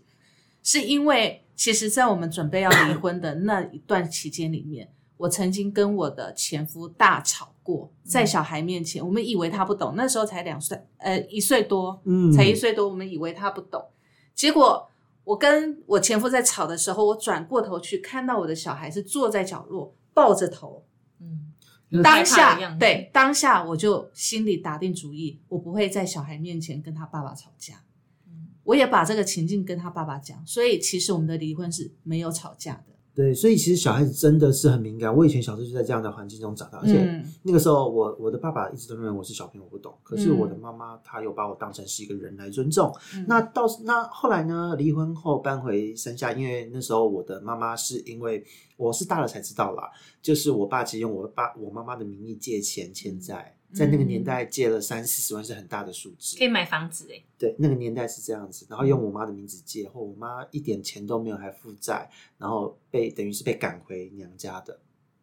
[0.62, 13.86] 是因为其实，在我们准备要离婚的那一段期间里面，我曾经跟我的前夫大吵过，在小孩面前，我们以为他不懂，那时候才两岁，呃，一岁多，嗯才一岁多，我们以为他不懂，
[14.34, 14.88] 结果。
[15.25, 20.84] 我跟我前夫在吵的时候，我转过头去看到我的小孩是坐在角落抱着头，
[21.19, 21.53] 嗯，
[22.01, 27.84] 当下对当下我就心里打定主意，我不会在小孩面前跟他爸爸吵架。
[28.25, 32.95] 嗯我也把这个情境跟他爸爸讲，所以其实我们的离婚是没有吵架的。
[33.19, 35.13] 对，所以其实小孩子真的是很敏感。
[35.13, 39.93] 我以前小时候就在这样的环境中长大，而且嗯那个时候我我的爸爸一直都认为我是小朋友，我不懂。
[40.03, 42.89] 可是嗯我的妈妈她有把我当成是一个人来尊重。
[43.13, 44.73] 嗯那到那后来呢？
[44.77, 48.41] 离婚后搬回山下，因为那时候我的妈妈是因为
[48.77, 49.89] 我是大了才知道啦，
[50.21, 56.38] 就是我爸其实用我爸我妈妈的名义借钱欠债，在那个年代借了三四十万是很大的数字。
[56.38, 64.79] 可以买房子哎，对，那个年代是这样子，然后用我妈的名字借，后我妈一点钱都没有，还负债，然后被等于是被赶回娘家的。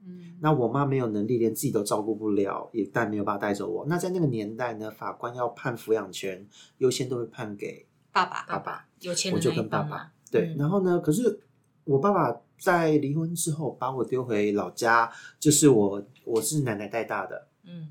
[0.08, 3.84] 嗯那我妈没有能力，连自己都照顾不了，也但没有办法带走我。
[3.88, 6.46] 那在那个年代呢，法官要判抚养权，
[6.78, 8.86] 优先都会判给爸爸爸爸。
[9.00, 11.40] 有钱的我就跟爸爸，对，嗯然后呢，可是
[11.82, 17.48] 我爸爸在离婚之后把我丢回老家，就是我我是奶奶带大的。
[17.64, 17.88] 嗯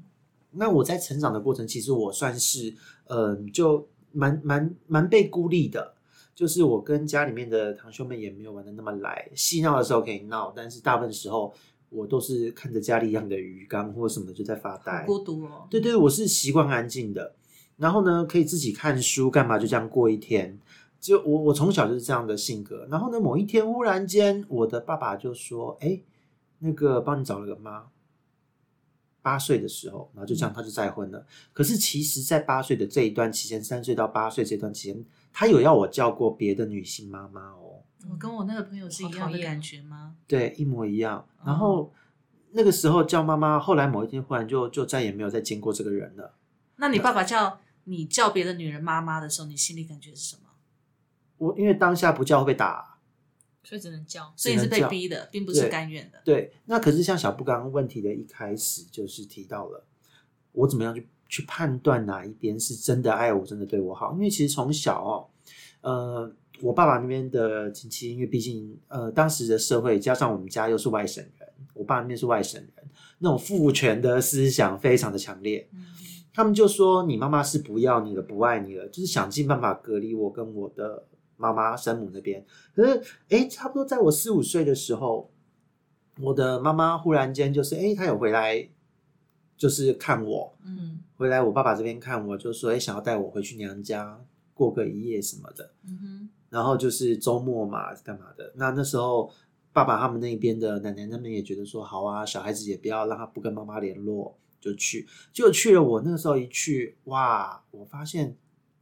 [0.56, 2.74] 那我在成长的过程，其实我算是，
[3.08, 5.94] 嗯、就蛮蛮蛮被孤立的。
[6.34, 11.54] 就是我跟家里面的堂兄妹也没有玩的那么来，嬉闹的时候可以闹，但是大部分时候
[11.90, 15.06] 我都是看着家里养的鱼缸或什么就在发呆。
[15.06, 15.66] 孤独哦。
[15.70, 17.36] 对对，我是习惯安静的，
[17.78, 20.60] 然后呢，可以自己看书干嘛，就这样过一天。
[21.00, 26.02] 就我我从小就是这样的性格，然后呢，某一天忽然间，我的爸爸就说：“哎，
[26.60, 27.86] 那个帮你找了个妈。”
[29.26, 31.26] 八岁的时候，然后就这样他就再婚了。
[31.52, 37.82] 可是其实，在八岁的这一段期间，三岁到八岁这段期间，他有要我叫过别的女性妈妈哦。
[38.08, 40.16] 我跟我那个朋友是一样的感觉吗？
[40.28, 41.18] 对，一模一样。
[41.18, 41.92] 哦然后、
[42.52, 46.36] 那个时候叫妈妈，后来某一天忽然就就再也没有再见过这个人了。
[46.76, 50.42] 那你爸爸叫你叫别的女人妈妈的时候，你心里感觉是什么？
[51.38, 52.95] 我因为当下不叫会被打，
[53.66, 54.32] 所以只能教。
[54.38, 56.20] 所以是被逼的，并不是甘愿的。
[56.24, 56.54] 对。
[56.66, 59.84] 那可是像小布刚刚问题的一开始就是提到了，
[60.54, 64.14] 我怎么样去去判断哪一边是真的爱我，真的对我好？
[64.14, 65.28] 因为其实从小哦，
[65.82, 72.88] 呃，我爸爸那边的亲戚，因为毕竟呃当时的社会加上我们家又是外省人，我爸那边是外省人，
[73.20, 75.68] 那种父权的思想非常的强烈。
[75.74, 75.86] 嗯
[76.36, 81.06] 他们就说你妈妈是不要你了，不爱你了，就是想尽办法隔离我跟我的
[81.38, 82.46] 妈妈生母那边。
[82.74, 85.32] 可是，哎，差不多在我四五岁的时候，
[86.22, 88.70] 我的妈妈忽然间就是，哎，她有回来，
[89.58, 94.22] 就是看我，嗯回来我爸爸这边看我，就说，哎，想要带我回去娘家
[94.54, 95.72] 过个一夜什么的。
[95.88, 98.52] 嗯哼，然后就是周末嘛，干嘛的？
[98.56, 99.32] 那那时候
[99.72, 108.36] 爸爸他们那边的奶奶他们也觉得说，好啊，小孩子也不要让他不跟妈妈联络，就去，结果去了，我那个时候一去，哇，我发现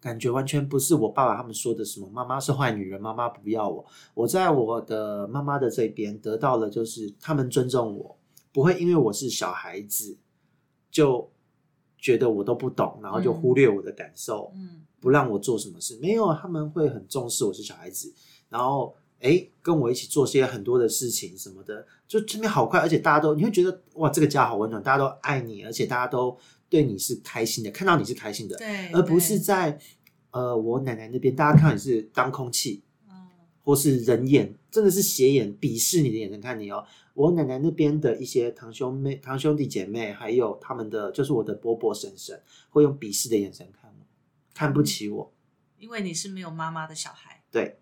[0.03, 3.85] 感觉完全不是我爸爸他们说的什么妈妈是坏女人，妈妈不要我。
[4.13, 8.17] 我在我的妈妈的这边得到了，就是他们尊重我，
[8.51, 10.17] 不会因为我是小孩子
[10.91, 11.31] 就
[11.97, 14.51] 觉得我都不懂，然后就忽略我的感受。
[14.55, 18.13] 嗯不让我做什么事，没有，他们会很重视我是小孩子，
[18.47, 26.37] 然后诶跟我一起做些很多的事情什么的，就这边好快，而且大家都你会觉得哇这个家好温暖，大家都爱你，而且大家都
[26.73, 29.79] 对你是开心的，看到你是开心的，对，而不是在
[30.31, 33.13] 呃我奶奶那边大家看到你是当空气嗯
[33.63, 36.83] 或是人眼，真的是斜眼鄙视你的眼神看你哦。
[37.13, 44.05] 我奶奶那边的一些堂兄妹、堂兄弟姐妹，还有他们的就是我的伯伯婶婶，会用鄙视的眼神看我，
[44.55, 45.31] 看不起我。
[45.77, 47.77] 因为你是没有妈妈的小孩，对，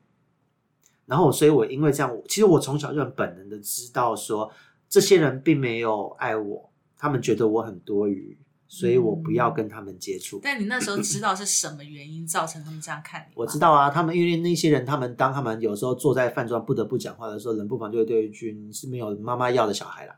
[1.05, 4.51] 然后所以，我因为这样，其实我从小就很本能的知道说，
[4.89, 8.37] 这些人并没有爱我，他们觉得我很多余，
[8.73, 10.39] 所以我不要跟他们接触。
[10.41, 13.33] 但你那时候知 道是什么原因造成他们这样看你？
[13.35, 20.15] 我知道啊，他们因为那些人，他们当他们有时候坐在饭桌上不得不讲话的时候，冷不防就会对一句：“你是没有妈妈要的小孩啦。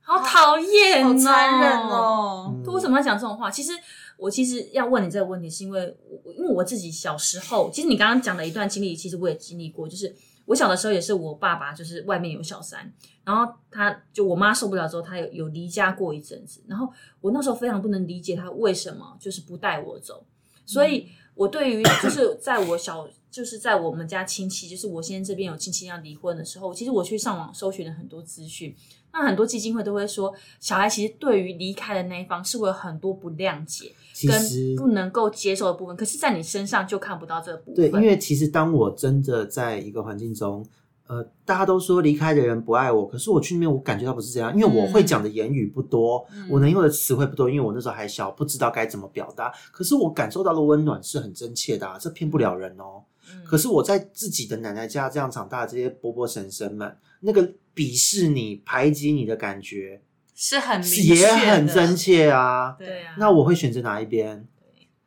[0.00, 2.54] 好讨厌哦，好残忍哦。
[2.54, 3.50] 嗯为什么要讲这种话？
[3.50, 3.72] 其实
[4.16, 9.88] 我其实要问你这个问题，是因为我因为我自己小时候，其实你刚刚讲的一段经历，其实我也经历过。
[9.88, 10.14] 就是
[10.48, 12.90] 我小的时候也是我爸爸，就是外面有小三，
[13.22, 16.90] 然后他就我妈受不了之后，他有有离家过一阵子，然后
[17.20, 20.24] 我那时候非常不能理解他为什么就是不带我走，
[20.64, 28.74] 所以我对于就是在我小就是在我们家亲戚，就是我现在这边有亲戚要离婚的时候，其实我去上网搜寻了很多资讯，
[29.12, 33.92] 那很多基金会都会说，小孩其实对于离开的那一方是会有很多不谅解
[34.26, 40.64] 跟不能够接受的部分，可是，在你身上就看不到这个部对，因为其实当我真的在一个环境中，
[41.06, 49.52] 呃，大家都说离开的人不爱我，可是我去那边，我感觉到不是这样，因为我会讲的言语不多，嗯我能用的词汇不多，因为我那时候还小，不知道该怎么表达。
[49.70, 53.04] 可是我感受到的温暖是很真切的、啊，这骗不了人哦。
[53.30, 60.00] 嗯可是我在自己的奶奶家这样长大，这些伯伯婶婶们，那个鄙视你、排挤你的感觉，
[60.40, 62.76] 是很也很真切啊。
[62.78, 64.46] 对啊，那我会选择哪一边？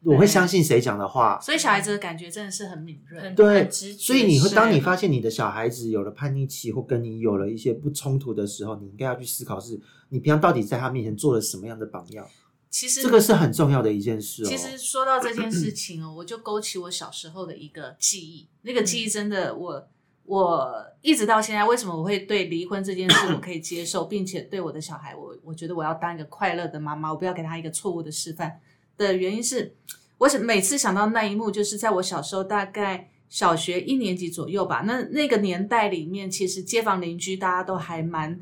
[0.04, 1.40] 我会相信谁讲的话。
[1.40, 3.34] 所以小孩子的感觉真的是很敏锐很。
[3.34, 9.80] 对所以你会当你发现你的小孩子有了叛逆期，或跟你有了一些不冲突的时候，你应该要去思考是，
[10.10, 12.28] 你平常到底在他面前做了什么样的榜样？
[12.70, 14.48] 其实这个是很重要的一件事哦。
[14.50, 18.50] 其实说到这件事情哦，我就勾起我小时候的一个记忆。
[18.64, 19.88] 那个记忆真的，我
[20.26, 28.60] 我一直到现在，为什么我会对离婚这件事我 可以接受，并且对我的小孩，我我觉得我要当一个快乐的妈妈，我不要给他一个错误的示范
[28.98, 29.76] 的原因是，
[30.18, 33.10] 我是每次想到那一幕，就是在我小时候大概。
[33.32, 38.38] 小学一年级左右吧，那那个年代里面，其实街坊邻居大家都还蛮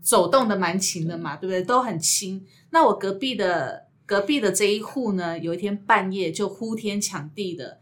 [0.00, 1.62] 走动的蛮勤的嘛，对不对？
[1.62, 2.42] 都很亲。
[2.70, 7.81] 那我隔壁的隔壁的这一户呢，有一天半夜就呼天抢地的，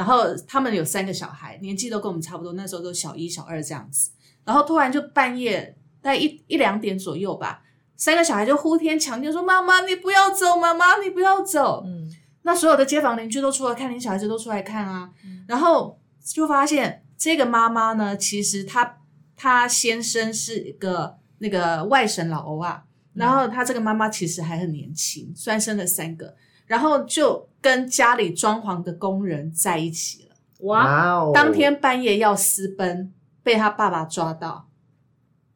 [0.00, 4.10] 然后他们有三个小孩，年纪都跟我们差不多，那时候都小一、小二这样子。
[4.46, 7.62] 然后突然就半夜大概一一两点左右吧，
[7.96, 10.56] 三个小孩就呼天抢地说：“妈妈，你不要走！
[10.56, 12.10] 妈妈，你不要走！”嗯，
[12.44, 15.10] 那所有的街坊邻居都出来看，连小孩子都出来看啊。
[15.22, 18.96] 嗯然后就发现这个妈妈呢，其实她
[19.36, 26.34] 她先生是一个那个外省老欧啊，然后她这个妈妈其实还很年轻，虽然生了三个，
[26.70, 30.36] 然后就跟家里装潢的工人在一起了。
[30.60, 33.12] 哇，哦，当天半夜要私奔，
[33.42, 34.68] 被他爸爸抓到，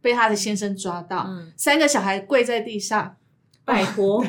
[0.02, 3.14] 被他的先生抓到，嗯三个小孩跪在地上。
[3.64, 4.22] 拜托，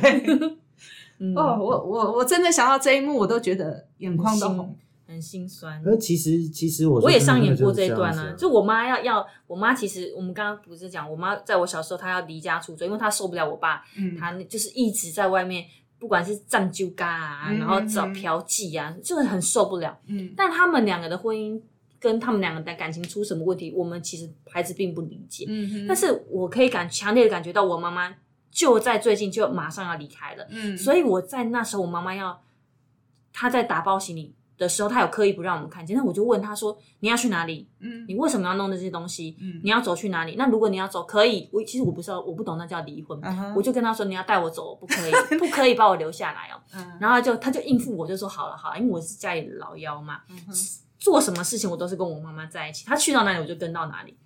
[1.18, 4.78] 嗯哦，我我我真的想到这一幕，我都觉得眼眶都红。
[5.08, 5.82] 很心酸。
[5.86, 15.66] 而其实其实我我也上演过这一段啊，就我妈要要，我妈其实我们刚刚不是讲，我妈在我小时候她要离家出走，因为她受不了我爸，嗯，他就是一直在外面，
[16.06, 19.98] 不管是藏酒嘎啊，嗯然后找嫖妓啊，就是很受不了。
[20.06, 21.60] 嗯但他们两个的婚姻
[22.00, 25.46] 跟他们两个的感情出什么问题，我们其实孩子并不理解。
[25.48, 28.14] 嗯，但是我可以感强烈的感觉到，我妈妈
[28.52, 32.40] 就在最近就马上要离开了，嗯，所以我在那时候，我妈妈要
[33.34, 37.68] 她在打包行李的时候，他有刻意不让我们看见，那我就问他说：“你要去哪里？
[37.80, 39.36] 嗯你为什么要弄这些东西？
[39.42, 40.36] 嗯你要走去哪里？
[40.38, 41.50] 那如果你要走，可以。
[41.52, 43.20] 我其实我不知道，我不懂那叫离婚。
[43.56, 46.62] 我就跟他说：你要带我走，不可以， 不可以把我留下来哦。
[46.74, 50.22] 嗯然后她就他就应付我，就说好了好了，因为我是家里的老幺嘛，
[50.98, 54.18] 做什么事情我都是跟我妈妈在一起，他去到哪里我就跟到哪里。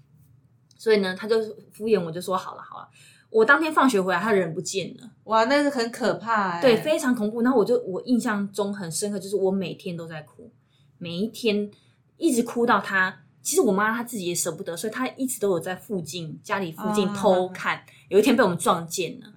[0.78, 1.42] 所以呢，他就
[1.74, 2.88] 敷衍我，就说好了好了。
[3.30, 5.12] 我当天放学回来，她人不见了。
[5.26, 7.42] 哇，那是很可怕欸，对，非常恐怖。
[7.42, 10.52] 然后我就我印象中很深刻，就是我每天都在哭，
[10.98, 11.70] 每一天
[12.18, 13.24] 一直哭到他。
[13.42, 17.82] 其实我妈她自己也舍不得，所以她一直都有在附近家里附近啊偷看。
[18.10, 19.28] 有一天被我们撞见了，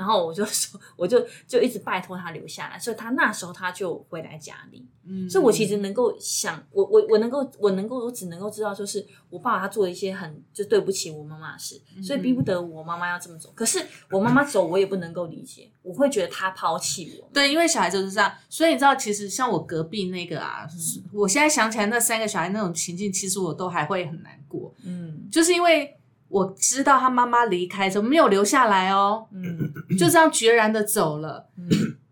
[0.00, 4.88] 然后我就 说，我就就一直拜托他留下来，所以他那时候他就回来家里。
[5.04, 13.50] 嗯所以我其实能够想，我我我能够我能够我只能够知道，就是我爸爸他做了一些很就对不起我妈妈的事，所以逼不得我妈妈要这么走。
[13.54, 17.28] 可是我妈妈走，我也不能够理解，我会觉得她抛弃我。
[17.34, 25.96] 对，因为小孩就是这样，所以你知道，其实像我隔壁那个啊，嗯我现在想起来那三个小孩那种情境，其实我都还会很难过，嗯就是因为
[26.30, 31.50] 我知道他妈妈离开怎么没有留下来哦，嗯就这样决然的走了。
[31.58, 31.68] 嗯，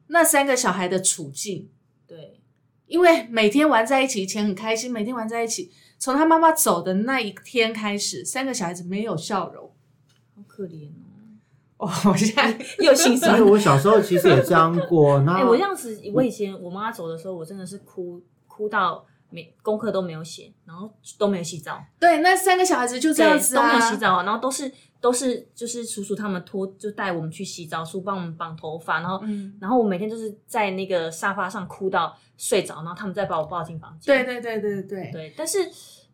[0.09, 1.69] 那三个小孩的处境，
[2.07, 2.41] 对，
[2.87, 9.71] 因为每天玩在一起，以前很开心，每天玩在一起，从他妈妈走的那一天开始，三个小孩子没有笑容。
[10.35, 10.89] 好可怜
[11.77, 13.53] 哦，哦， 我现在 又心酸因为。
[13.53, 23.63] 我小时候其实也这样过，那哎、我这样子，我以前我妈妈走的时候，我真的是哭哭到没功课都没有写，然后都没有洗澡，对那三个小孩子就这样子啊。
[23.63, 34.25] 都没有啊，洗澡，然后都是都是就是叔叔他们拖就带我们去洗澡，叔帮我们绑头发，然后、嗯，然后我每天就是在那个沙发上哭到睡着，然后他们再把我抱进房间。
[34.25, 35.59] 对对对对对，对，但是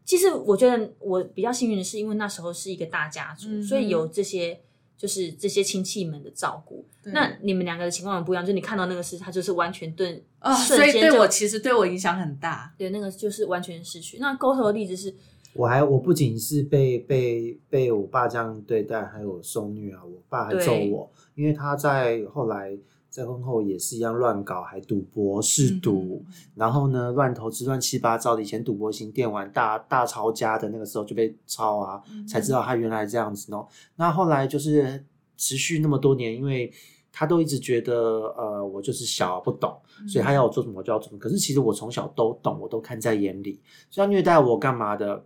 [0.04, 4.60] 其实我觉得我比较幸运的是，因为那时候是一个大家族，嗯所以有这些
[5.04, 6.82] 就是这些亲戚们的照顾。
[7.02, 12.72] 那你们两个的情况很不一样，就你看到那个事，他就是完全对哦，瞬间就所以对我其实对我影响很大。
[12.78, 14.16] 对那个就是完全失去。
[14.16, 15.14] 那沟头的例子是，
[15.52, 22.74] 我还我不仅是被被被我爸这样对待，还有受虐啊，我爸还揍我，因为他在后来
[23.14, 26.24] 在婚后也是一样乱搞，还赌博嗜赌，
[26.56, 28.42] 然后呢乱投资乱七八糟的。
[28.42, 33.68] 以前赌博型电玩大大抄家的那个时候就被抄啊，才知道他原来这样子哦。
[33.94, 35.04] 那后来就是
[35.36, 36.72] 持续那么多年，因为
[37.12, 37.94] 他都一直觉得
[38.36, 39.72] 呃我就是小不懂，
[40.08, 41.18] 所以他要我做什么我就要做什么。
[41.20, 43.60] 可是其实我从小都懂，我都看在眼里。
[43.90, 45.24] 所以他虐待我干嘛的？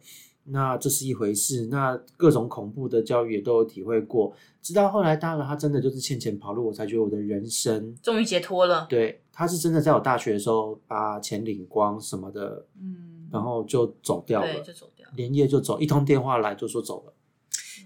[0.51, 4.35] 那这是一回事，那各种恐怖的教育也都有体会过。
[4.63, 8.87] 直到后来大了，他真的就是欠钱跑路，我才觉得我的人生，终于解脱了。
[8.89, 15.09] 对，他是真的在我大学的时候把钱领光什么的，嗯，然后就走掉对，了，就走掉。
[15.17, 17.13] 连夜就走，一通电话来就说走了。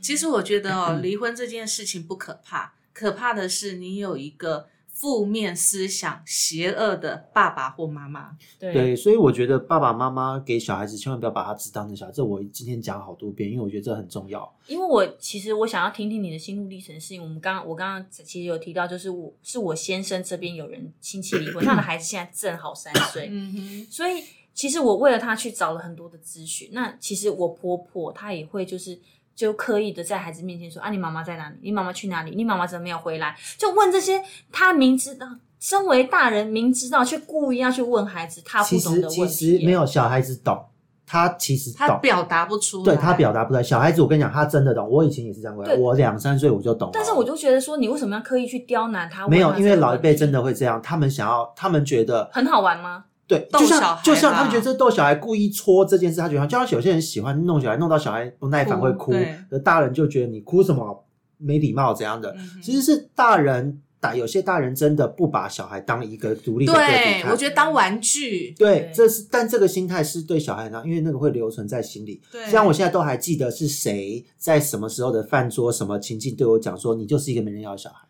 [0.00, 4.66] 其实我觉得哦， 离婚这件事情不可怕，可怕的是你有一个
[5.02, 8.36] 负面思想、邪恶的爸爸或妈妈。
[8.56, 14.48] 对对，所以我觉得爸爸妈妈给小孩子千万不要把他只当成小孩，这我今天讲好多遍，因为我觉得这很重要。
[14.68, 24.22] 因为我其实我想要听听你的心路历程，是因为我们刚刚我刚刚其实有提到，就是我是我先生这边有人亲戚离婚， 他的孩子现在正好三岁，嗯哼，所以
[24.54, 26.68] 其实我为了他去找了很多的咨询。
[26.70, 29.00] 那其实我婆婆她也会就是
[29.34, 31.56] 就刻意的在孩子面前说啊，你妈妈在哪里？
[31.62, 32.34] 你妈妈去哪里？
[32.34, 33.36] 你妈妈怎么没有回来？
[33.58, 35.26] 就问这些他明知道。
[35.60, 40.60] 身为大人，明知道却故意要去问孩子他不其实懂的问题其实没有小孩子懂，
[41.06, 43.62] 他其实懂，他表达不出来，对他表达不出来。
[43.62, 44.90] 小孩子，我跟你讲，他真的懂。
[44.90, 46.90] 我以前也是这样过来，我两三岁我就懂。
[46.92, 49.28] 但是我就觉得说，你为什么要刻意去刁难他？
[49.28, 53.04] 没有，因为老一辈真的会这样，他们想要，他们觉得很好玩吗？
[53.26, 61.04] 对，就像就像他们觉得这逗小孩故意戳这件事，他觉得就像有些人喜欢弄小孩，弄到小孩不耐烦会哭对，而大人就觉得你哭什么
[61.38, 62.30] 没礼貌怎样的。
[62.32, 72.20] 嗯其实是大人打有些大人真的不把小孩当一个独立的个体对，我觉得当玩具，对对，这是但这个心态是对小孩呢，因为那个会留存在心里。
[72.30, 78.08] 对，像我现在都还记得是谁在什么时候的饭桌、什么情境对我讲说，你就是一个没人要的小孩。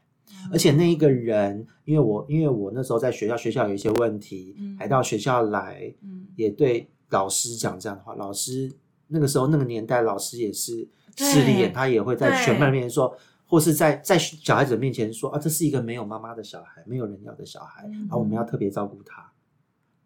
[0.51, 8.15] 而且那一个人，因为我因为我那时候在学校，学校有一些问题，嗯还到学校来，嗯，也对老师讲这样的话。
[8.15, 8.73] 老师
[9.09, 13.15] 那个时候那个年代，老师也是势利眼，他也会在对全班面前说，
[13.47, 19.31] 或是在在小孩子面前说啊，这是一个没有妈妈的小孩，没有人要的小孩，嗯然后我们要特别照顾他。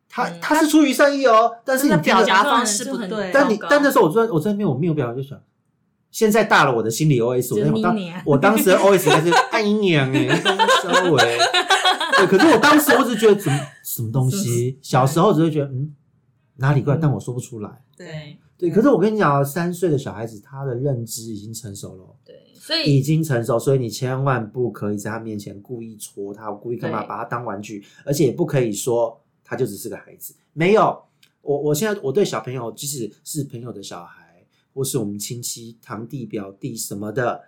[0.09, 5.39] 他嗯他是出于善意哦，但是你表达方式不对但你但那时候我坐在我在那边我没有表达，就想，
[6.17, 10.27] 现在大了我的心理 OS，我当我当时的 OS 应该是爱你娘哎，
[10.83, 11.19] 稍微，
[12.17, 15.95] 对， 可是我当时我只觉得什么什么东西，小时候只会觉得嗯
[16.57, 17.69] 哪里怪，但我说不出来。
[17.95, 22.05] 对，对，可是我跟你讲哦，三岁的小孩子他的认知已经成熟了。
[22.05, 30.35] 哦，对，所以已经成熟，所以你千万不可以在他面前故意戳他，故意干嘛，把他当玩具，而且也不可以说他就只是个孩子。
[30.55, 30.99] 没有，
[31.43, 34.16] 我我现在我对小朋友，即使是朋友的小孩，
[34.77, 37.43] 或是我们亲戚、堂弟、表弟什么的，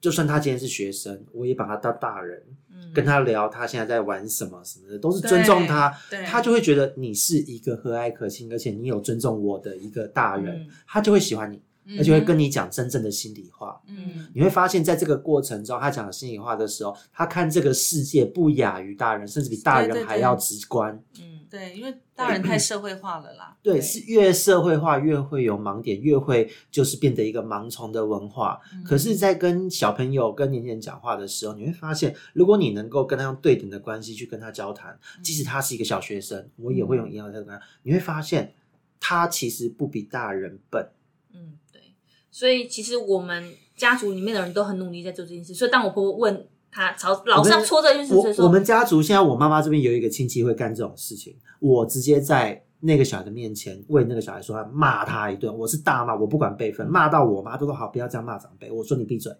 [0.00, 11.62] 就算他今天是学生，我也把他当大人，嗯跟他聊他现在在玩什么什么的，都是尊重他，他就会觉得你是一个和蔼可亲，而且你有尊重我的一个大人，嗯他就会喜欢你。
[11.98, 13.80] 而且会跟你讲真正的心里话。
[13.86, 20.98] 嗯你会发现在这个过程中，他讲心里话的时候，他看这个世界不亚于大人，甚至比大人还要直观。
[21.20, 23.56] 嗯，对，因为大人太社会化了啦。
[23.62, 28.58] 对，是越社会化越会有盲点，越会就是变得一个盲从的文化。
[28.72, 38.54] 嗯可是，在跟小朋友、跟年轻人讲话的时候，你会发现，如果你能够跟他用对等的关系去跟他交谈，嗯即使他是一个小学生，我也会用一样的态度跟他，你会发现
[38.98, 40.88] 他其实不比大人笨。
[42.32, 45.54] 所以其实我们家族里面的人都很努力在做这件事。
[45.54, 55.56] 所以当我婆婆问她朝老是要戳这件事的时候，我我们家族现在，我妈妈这边有一个亲戚会干这种事情，我直接在那个小孩的面前为那个小孩说，骂他一顿。
[55.56, 58.70] 我是大骂，我不管辈分，骂到我妈都说好，不要这样骂长辈。
[58.70, 59.32] 我说你闭嘴，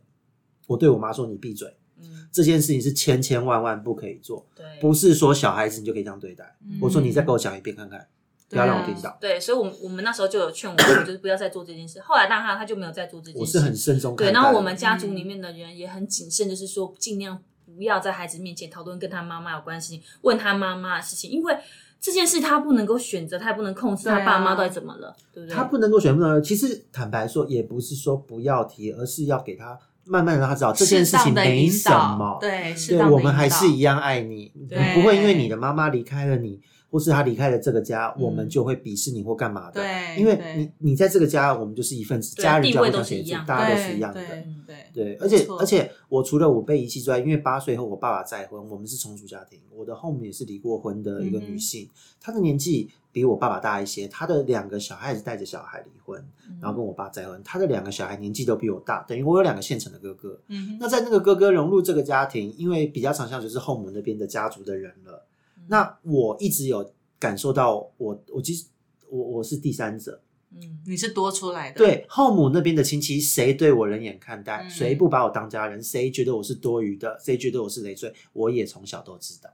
[0.67, 1.69] 我对我妈说你闭嘴。
[1.99, 6.57] 嗯，这件事情是千千万万不可以做，对，不是说小孩子你就可以这样对待。
[6.65, 8.07] 嗯我说你再给我讲一遍看看，
[8.53, 9.17] 不要让我听到。
[9.19, 12.01] 对，所以我们我们那时候就有劝我 就是不要再做这件事。
[12.03, 13.39] 后来当然他就没有再做这件事。
[13.41, 21.57] 我是很慎重对，然后我们家族里面的人也很谨慎，就是说尽量不要在孩子面前讨论跟他妈妈有关系，问他妈妈的事情，因为
[22.01, 25.57] 这件事他不能够选择，他也不能控制他爸妈到底怎么了，对不对？
[25.57, 32.39] 他不能够选不能，其实坦白说，也不是说不要提，而是要给他慢慢的让他知道这件事情没什么。
[32.41, 32.75] 对，
[33.09, 36.61] 我们还是一样爱你，你对不会因为你的妈妈离开了你，
[36.93, 39.81] 或是他离开了这个家，我们嗯就会鄙视你或干嘛的。
[39.81, 44.21] 对，因为你你在这个家，我们就是一份子，家人就要互相协助都是一样，大家都是一样的。
[44.21, 44.77] 对嗯对。
[44.93, 51.89] 对，而且而且我除了我被遗弃之外，因为八岁后我爸爸再婚，我们是重组家庭，我的后母也是离过婚的一个女性，
[52.21, 56.59] 她的年纪比我爸爸大一些，她的两个小孩子带着小孩离婚，嗯。
[56.61, 60.39] 然后跟我爸再婚，她的两个小孩年纪都比我大，等于我有两个现成的哥哥。
[60.49, 60.77] 嗯。
[60.79, 65.32] 那在那个哥哥融入这个家庭，因为比较常相就是后母那边的家族的人了，嗯
[65.69, 68.67] 那我一直有感受到我我其实
[69.09, 70.21] 我我是第三者，
[70.55, 74.71] 嗯，你是多出来的，对后母那边的亲戚，谁对我冷眼看待，嗯。
[74.71, 79.51] 谁不把我当家人，谁觉得我是多余的，谁觉得我是累赘，我也从小都知道。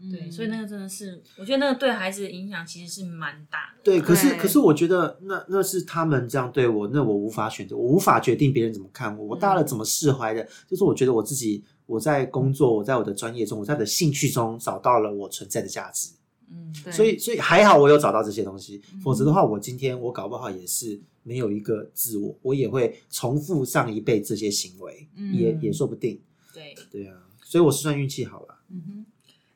[0.00, 0.12] 嗯。
[0.12, 3.82] 对，所以那个真的是，我觉得那个对孩子的影响其实是蛮大的。
[3.82, 16.10] 对，可是可是我觉得那那是他们这样对我，那我无法选择，我无法决定别人怎么看我，我大了怎么释怀的，就是我觉得我自己我在工作，我在我的专业中，我在我的兴趣中找到了我存在的价值。
[16.50, 26.20] 嗯，对所以，所以还好我有找到这些东西，嗯否则的话，我今天我搞不好也是没有一个自我，我也会重复上一辈这些行为，嗯也也说不定。
[26.52, 28.60] 对，对啊，所以我是算运气好了。
[28.68, 29.06] 嗯哼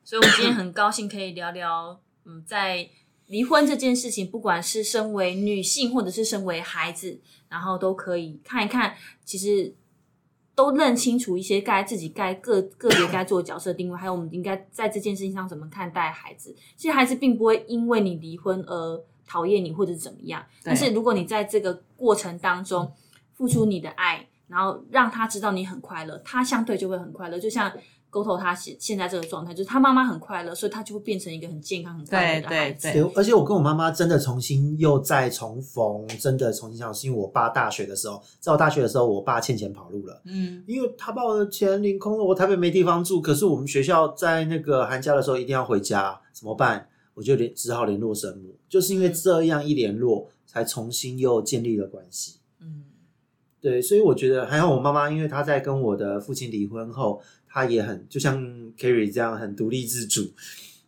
[0.03, 2.89] 所以我们今天很高兴可以聊聊，嗯，在
[3.29, 9.75] 离婚这件事情，不管是身为女性或者是身为孩子，然后都可以看一看，其实
[10.63, 16.55] 都认清楚一些该自己该个个别该做的角色定位，还有我们应该在这件事情上怎么看待孩子。
[16.77, 22.93] 其实孩子并不会因为你离婚而讨厌你或者怎么样，但是如果你在这个过程当中
[23.35, 27.41] 付出你的爱，然后让他知道你很快乐，他相对就会很快乐。
[27.41, 27.73] 就像
[28.13, 32.93] 沟通他现现在这个状态，就是他妈妈很快乐，所以他就会变成一个很健康、很快乐的对孩子。
[32.93, 40.21] 对对，而且我跟我妈妈真的重新又再重逢，真的重新相处，是因为我爸大学的时候，在我大学的时候，我爸欠钱跑路了。
[40.27, 46.87] 嗯因为他把我的钱领空了，我台北没地方住，可是我们学校在那个寒假的时候一定要回家，怎么办？
[47.15, 52.41] 我就联只好联络生母，就是因为这样一联络，才重新又建立了关系。
[52.61, 52.85] 嗯
[53.61, 57.23] 对，所以我觉得还好，我妈妈因为她在跟我的父亲离婚后，
[57.53, 58.43] 她也很就像
[58.77, 60.33] Kerry 这样很独立自主，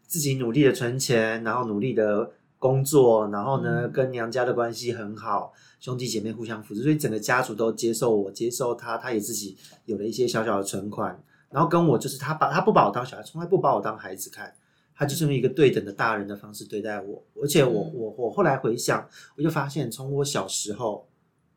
[0.06, 9.54] 自己努力的存钱，然后努力的工作，然后呢、嗯跟娘家的关系很好，兄弟姐妹互相扶持，所以整个家族都接受我，接受他，他也自己
[9.84, 14.54] 有了一些小小的存款，然后跟我就是他把他不把我当小孩，从来不把我当孩子看。
[14.96, 19.04] 他就是用一个对等的大人的方式对待我，而且我嗯我我后来回想，
[19.36, 21.08] 我就发现从我小时候，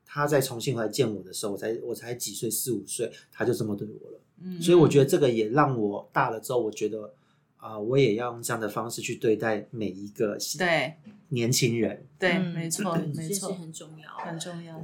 [0.04, 4.20] 他再重新回来见我的时候，我才我才几岁四五岁，他就这么对我了。
[4.42, 7.14] 嗯所以我觉得这个也让我大了之后，我觉得
[7.60, 10.94] 啊、我也要用这样的方式去对待每一个对
[11.30, 12.06] 年轻人。
[12.18, 14.76] 对，嗯没错事没错，很重要，很重要。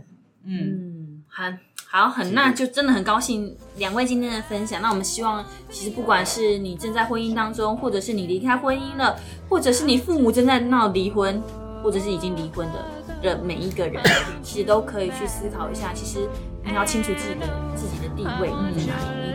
[0.44, 4.82] 嗯，嗯，很好，很那就真的很高兴两位今天的分享。
[4.82, 11.42] 那我们希望，其实不管是你正在婚姻当中，或者是你离开婚姻了，或者是你父母正在闹离婚，
[11.82, 12.86] 或者是已经离婚的
[13.22, 14.04] 的每一个人，
[14.42, 15.94] 其实都可以去思考一下。
[15.94, 16.28] 其实
[16.66, 17.48] 你要清楚自己的
[17.78, 19.33] 自己的地位在哪里，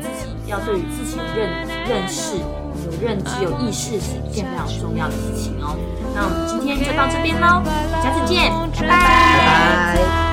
[0.49, 5.77] 要对于自己有认认识、有认知、有意识是一件非常重要的事情哦。
[6.15, 7.63] 那我们今天就到这边喽，
[8.03, 10.28] 下次见，拜拜。